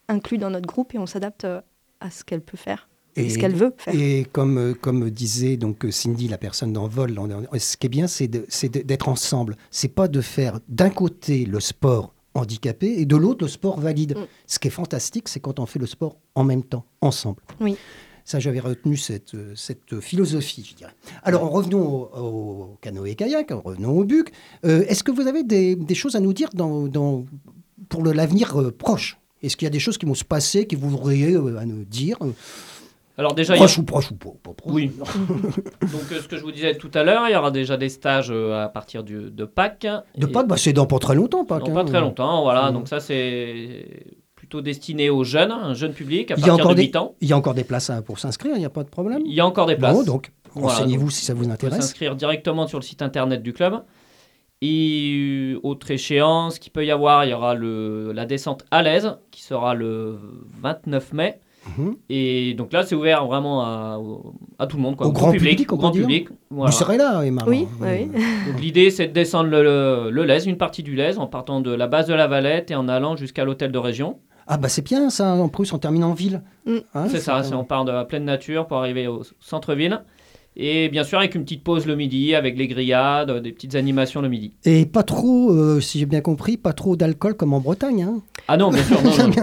inclue 0.08 0.38
dans 0.38 0.50
notre 0.50 0.68
groupe 0.68 0.94
et 0.94 1.00
on 1.00 1.06
s'adapte 1.08 1.46
à 2.00 2.10
ce 2.12 2.24
qu'elle 2.24 2.42
peut 2.42 2.58
faire 2.58 2.88
et, 3.18 3.30
ce 3.30 3.38
qu'elle 3.40 3.56
veut 3.56 3.74
faire. 3.78 3.96
Et 3.96 4.26
comme, 4.32 4.76
comme 4.80 5.10
disait 5.10 5.58
donc 5.58 5.86
Cindy, 5.90 6.28
la 6.28 6.38
personne 6.38 6.72
dans 6.74 6.88
Vol, 6.88 7.18
on- 7.18 7.30
on- 7.52 7.60
ce 7.60 7.76
qui 7.78 7.88
est 7.88 7.90
bien, 7.90 8.08
c'est 8.08 8.28
d'être 8.28 9.10
ensemble. 9.10 9.58
C'est 9.72 9.88
pas 9.94 10.08
de 10.08 10.22
faire 10.22 10.60
d'un 10.70 10.90
côté 10.90 11.46
le 11.46 11.60
sport 11.60 12.14
handicapé 12.36 13.00
et 13.00 13.06
de 13.06 13.16
l'autre 13.16 13.44
le 13.46 13.50
sport 13.50 13.80
valide. 13.80 14.16
Mm. 14.18 14.26
Ce 14.46 14.60
qui 14.60 14.68
est 14.68 14.72
fantastique, 14.72 15.28
c'est 15.30 15.40
quand 15.40 15.60
on 15.60 15.66
fait 15.66 15.80
le 15.80 15.88
sport 15.88 16.18
en 16.36 16.44
même 16.44 16.64
temps, 16.64 16.86
ensemble. 17.02 17.42
Oui. 17.60 17.76
Ça, 18.28 18.40
j'avais 18.40 18.60
retenu 18.60 18.98
cette, 18.98 19.36
euh, 19.36 19.54
cette 19.56 20.00
philosophie, 20.02 20.66
je 20.68 20.74
dirais. 20.76 20.94
Alors, 21.22 21.44
en 21.44 21.50
revenons 21.50 21.86
au, 21.86 22.10
au 22.18 22.78
canoë-kayak, 22.82 23.52
en 23.52 23.62
revenons 23.62 23.98
au 24.00 24.04
buc. 24.04 24.32
Euh, 24.66 24.84
Est-ce 24.88 25.04
que 25.04 25.12
vous 25.12 25.28
avez 25.28 25.44
des, 25.44 25.76
des 25.76 25.96
choses 25.96 26.16
à 26.16 26.20
nous 26.20 26.34
dire 26.34 26.50
dans, 26.56 26.88
dans- 26.88 27.24
pour 27.88 28.04
l'avenir 28.04 28.60
euh, 28.60 28.72
proche? 28.72 29.18
Est-ce 29.44 29.56
qu'il 29.56 29.68
y 29.68 29.68
a 29.68 29.72
des 29.72 29.80
choses 29.80 30.00
qui 30.00 30.08
vont 30.08 30.16
se 30.16 30.24
passer, 30.24 30.66
que 30.66 30.76
vous 30.76 30.90
voudriez 30.90 31.34
euh, 31.36 31.60
à 31.60 31.66
nous 31.66 31.86
dire? 31.86 32.18
Alors 33.18 33.34
déjà, 33.34 33.54
a- 33.54 33.58
Proche 33.58 33.78
ou 33.78 33.84
proche 33.84 34.12
ou 34.12 34.16
pas, 34.16 34.30
pas 34.44 34.54
proche. 34.54 34.74
Oui. 34.74 34.92
Donc 35.82 36.12
euh, 36.12 36.22
ce 36.22 36.28
que 36.28 36.36
je 36.38 36.42
vous 36.42 36.52
disais 36.52 36.76
tout 36.76 36.92
à 36.94 37.04
l'heure, 37.04 37.24
il 37.30 37.34
y 37.34 37.36
aura 37.36 37.52
déjà 37.52 37.78
des 37.78 37.90
stages 37.90 38.30
euh, 38.30 38.64
à 38.66 38.68
partir 38.70 39.04
du- 39.04 39.32
de 39.32 39.46
Pâques. 39.46 39.88
De 40.18 40.28
Et- 40.28 40.32
Pâques, 40.32 40.48
bah, 40.48 40.58
c'est 40.58 40.74
dans 40.74 40.86
pas 40.86 41.00
très 41.00 41.16
longtemps, 41.16 41.46
Pâques. 41.46 41.64
Dans 41.66 41.72
hein. 41.72 41.76
pas 41.76 41.84
très 41.86 42.02
longtemps, 42.02 42.42
voilà. 42.44 42.72
Mm. 42.72 42.74
Donc 42.74 42.88
ça, 42.90 43.00
c'est 43.00 44.16
plutôt 44.36 44.62
destiné 44.62 45.10
aux 45.10 45.24
jeunes, 45.24 45.52
un 45.52 45.74
jeune 45.74 45.94
public, 45.94 46.30
à 46.32 46.36
Il 46.36 46.42
y 46.42 46.44
a 46.44 46.48
partir 46.48 46.54
encore 46.66 46.72
de 46.72 46.76
des- 46.76 46.84
8 46.88 46.96
ans. 46.98 47.16
Il 47.22 47.30
y 47.30 47.34
a 47.34 47.38
encore 47.38 47.54
des 47.54 47.64
places 47.64 47.90
hein, 47.90 48.02
pour 48.02 48.20
s'inscrire, 48.20 48.56
il 48.56 48.60
n'y 48.60 48.66
a 48.66 48.70
pas 48.70 48.84
de 48.84 48.90
problème? 48.90 49.22
Il 49.26 49.34
y 49.34 49.40
a 49.40 49.46
encore 49.46 49.66
des 49.68 49.76
places. 49.78 49.96
Bon, 49.96 50.04
donc, 50.04 50.32
renseignez-vous 50.54 51.10
si 51.10 51.24
ça 51.24 51.34
vous 51.34 51.50
intéresse. 51.50 51.80
s'inscrire 51.80 52.16
directement 52.16 52.68
sur 52.68 52.80
le 52.80 52.84
site 52.84 53.02
internet 53.02 53.42
du 53.42 53.54
club. 53.54 53.82
Et 54.62 55.56
autre 55.64 55.92
échéance 55.92 56.60
qu'il 56.60 56.72
peut 56.72 56.86
y 56.86 56.92
avoir, 56.92 57.26
il 57.26 57.32
y 57.32 57.34
aura 57.34 57.54
le, 57.56 58.12
la 58.14 58.26
descente 58.26 58.66
à 58.72 58.82
l'aise 58.82 59.16
qui 59.32 59.42
sera 59.44 59.74
le 59.74 60.18
29 60.62 61.14
mai. 61.14 61.40
Mhm. 61.78 61.96
Et 62.10 62.54
donc 62.54 62.74
là, 62.74 62.84
c'est 62.84 62.96
ouvert 62.96 63.26
vraiment 63.26 63.62
à, 63.62 64.68
tout 64.68 64.78
le 64.78 64.84
monde, 64.84 64.96
quoi, 64.96 65.08
Au 65.08 65.12
grand 65.12 65.32
public, 65.32 65.72
au 65.72 65.78
grand 65.78 65.90
dire 65.90 66.02
public. 66.02 66.30
Voilà. 66.50 66.72
Vous 66.72 66.78
serez 66.78 66.98
là, 66.98 67.22
Emma. 67.24 67.44
Oui, 67.48 67.68
oui. 67.82 68.06
Donc 68.48 68.62
l'idée, 68.62 68.90
c'est 68.90 69.08
de 69.08 69.14
descendre 69.14 69.50
le, 69.50 69.64
le, 69.64 70.12
le 70.12 70.24
Lez, 70.24 70.48
une 70.48 70.58
partie 70.58 70.84
du 70.84 70.96
Lez, 70.96 71.18
en 71.18 71.28
partant 71.28 71.62
de 71.62 71.72
la 71.72 71.88
base 71.88 72.08
de 72.08 72.14
la 72.14 72.28
Valette 72.28 72.72
et 72.72 72.76
en 72.76 72.88
allant 72.88 73.16
jusqu'à 73.16 73.46
l'hôtel 73.46 73.72
de 73.72 73.78
région. 73.78 74.18
Ah 74.48 74.58
bah 74.58 74.70
c'est 74.70 74.84
bien 74.84 75.10
ça, 75.10 75.34
en 75.34 75.50
plus 75.50 75.74
on 75.74 75.80
termine 75.80 76.04
en 76.04 76.14
ville. 76.14 76.44
Mm. 76.66 76.78
Hein, 76.94 77.08
c'est 77.10 77.20
ça, 77.20 77.42
c'est 77.42 77.56
on 77.56 77.64
part 77.64 77.84
de 77.84 77.92
la 77.92 78.06
pleine 78.06 78.26
nature 78.26 78.68
pour 78.68 78.78
arriver 78.78 79.08
au 79.08 79.24
centre-ville. 79.40 80.02
Et 80.58 80.88
bien 80.90 81.04
sûr, 81.04 81.20
avec 81.20 81.36
une 81.36 81.44
petite 81.44 81.64
pause 81.64 81.86
le 81.86 81.96
midi, 81.98 82.34
avec 82.34 82.58
les 82.58 82.68
grillades, 82.68 83.42
des 83.42 83.52
petites 83.52 83.76
animations 83.76 84.22
le 84.22 84.30
midi. 84.30 84.54
Et 84.64 84.86
pas 84.86 85.04
trop, 85.04 85.52
euh, 85.52 85.82
si 85.82 86.00
j'ai 86.00 86.06
bien 86.06 86.22
compris, 86.22 86.56
pas 86.56 86.72
trop 86.72 86.96
d'alcool 86.96 87.34
comme 87.34 87.54
en 87.54 87.60
Bretagne. 87.60 88.04
Hein. 88.04 88.22
Ah 88.48 88.56
non, 88.56 88.70
bien 88.70 88.84
sûr, 88.84 89.02
non, 89.04 89.12
non, 89.28 89.34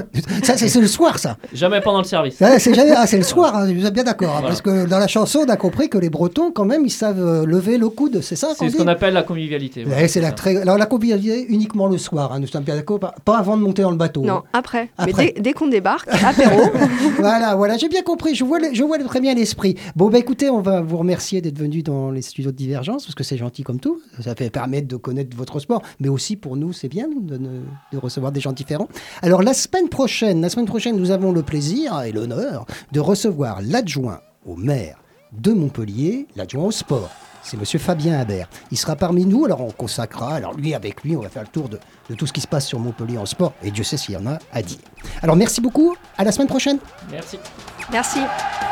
ça 0.42 0.56
c'est 0.56 0.80
le 0.80 0.86
soir 0.86 1.18
ça. 1.18 1.36
jamais 1.52 1.80
pendant 1.82 1.98
le 1.98 2.04
service. 2.04 2.36
Ça, 2.36 2.58
C'est 2.58 2.72
jamais- 2.72 2.92
ah, 2.96 3.06
c'est 3.06 3.18
le 3.18 3.24
soir, 3.24 3.54
hein, 3.56 3.70
vous 3.72 3.84
êtes 3.84 3.92
bien 3.92 4.04
d'accord. 4.04 4.28
hein, 4.30 4.40
Voilà. 4.40 4.48
Parce 4.48 4.62
que 4.62 4.86
dans 4.86 4.98
la 4.98 5.06
chanson, 5.08 5.40
on 5.46 5.50
a 5.50 5.56
compris 5.56 5.90
que 5.90 5.98
les 5.98 6.08
Bretons, 6.08 6.50
quand 6.50 6.64
même, 6.64 6.84
ils 6.86 6.90
savent 6.90 7.20
euh, 7.20 7.44
lever 7.44 7.76
le 7.76 7.88
coude, 7.90 8.20
c'est 8.22 8.36
ça 8.36 8.48
C'est 8.58 8.70
ce 8.70 8.76
qu'on 8.78 8.86
appelle 8.88 9.12
la 9.12 9.22
convivialité. 9.22 9.84
Ouais, 9.84 10.08
c'est 10.08 10.20
la 10.22 10.32
très... 10.32 10.56
Alors 10.62 10.78
la 10.78 10.86
convivialité 10.86 11.44
uniquement 11.48 11.88
le 11.88 11.98
soir, 11.98 12.32
hein, 12.32 12.38
nous 12.40 12.46
sommes 12.46 12.64
bien 12.64 12.76
d'accord, 12.76 13.00
pas, 13.00 13.36
avant 13.36 13.56
de 13.58 13.62
monter 13.62 13.82
dans 13.82 13.90
le 13.90 13.96
bateau. 13.98 14.22
Non, 14.22 14.42
après. 14.54 14.88
Après. 14.96 15.12
Mais 15.26 15.32
dès, 15.34 15.40
dès 15.40 15.52
qu'on 15.52 15.66
débarque, 15.66 16.08
apéro. 16.24 16.62
voilà, 17.18 17.54
voilà, 17.54 17.76
j'ai 17.76 17.88
bien 17.88 18.02
compris, 18.02 18.34
je 18.34 18.44
vois, 18.44 18.58
le- 18.60 18.72
je 18.72 18.82
vois 18.82 18.98
très 18.98 19.20
bien 19.20 19.34
l'esprit. 19.34 19.76
Bon, 19.96 20.08
bah 20.08 20.18
écoutez, 20.18 20.48
on 20.48 20.60
va 20.60 20.80
vous 20.80 21.01
remercier 21.02 21.40
d'être 21.40 21.58
venu 21.58 21.82
dans 21.82 22.10
les 22.10 22.22
studios 22.22 22.50
de 22.50 22.56
Divergence, 22.56 23.04
parce 23.04 23.14
que 23.14 23.24
c'est 23.24 23.36
gentil 23.36 23.62
comme 23.62 23.78
tout, 23.80 24.00
ça 24.20 24.34
fait 24.34 24.50
permettre 24.50 24.88
de 24.88 24.96
connaître 24.96 25.36
votre 25.36 25.58
sport, 25.60 25.82
mais 26.00 26.08
aussi 26.08 26.36
pour 26.36 26.56
nous, 26.56 26.72
c'est 26.72 26.88
bien 26.88 27.08
de, 27.08 27.36
ne- 27.36 27.60
de 27.92 27.98
recevoir 27.98 28.32
des 28.32 28.40
gens 28.40 28.52
différents. 28.52 28.88
Alors 29.20 29.42
la 29.42 29.54
semaine 29.54 29.88
prochaine, 29.88 30.40
la 30.40 30.48
semaine 30.48 30.66
prochaine, 30.66 30.96
nous 30.96 31.10
avons 31.10 31.32
le 31.32 31.42
plaisir 31.42 32.02
et 32.02 32.12
l'honneur 32.12 32.64
de 32.92 33.00
recevoir 33.00 33.60
l'adjoint 33.62 34.20
au 34.46 34.56
maire 34.56 34.98
de 35.32 35.52
Montpellier, 35.52 36.26
l'adjoint 36.36 36.64
au 36.64 36.70
sport. 36.70 37.10
C'est 37.44 37.56
Monsieur 37.56 37.80
Fabien 37.80 38.20
Habert. 38.20 38.48
Il 38.70 38.76
sera 38.78 38.94
parmi 38.94 39.24
nous, 39.24 39.44
alors 39.46 39.60
on 39.62 39.70
consacrera, 39.72 40.34
alors 40.34 40.54
lui 40.54 40.74
avec 40.74 41.02
lui, 41.02 41.16
on 41.16 41.22
va 41.22 41.28
faire 41.28 41.42
le 41.42 41.48
tour 41.48 41.68
de, 41.68 41.78
de 42.08 42.14
tout 42.14 42.26
ce 42.26 42.32
qui 42.32 42.40
se 42.40 42.46
passe 42.46 42.66
sur 42.68 42.78
Montpellier 42.78 43.18
en 43.18 43.26
sport, 43.26 43.52
et 43.64 43.70
Dieu 43.72 43.82
sait 43.82 43.96
s'il 43.96 44.14
y 44.14 44.16
en 44.16 44.26
a 44.26 44.38
à 44.52 44.62
dire. 44.62 44.78
Alors 45.22 45.34
merci 45.34 45.60
beaucoup, 45.60 45.96
à 46.16 46.22
la 46.24 46.30
semaine 46.30 46.48
prochaine. 46.48 46.78
Merci. 47.10 47.38
Merci.« 47.90 48.20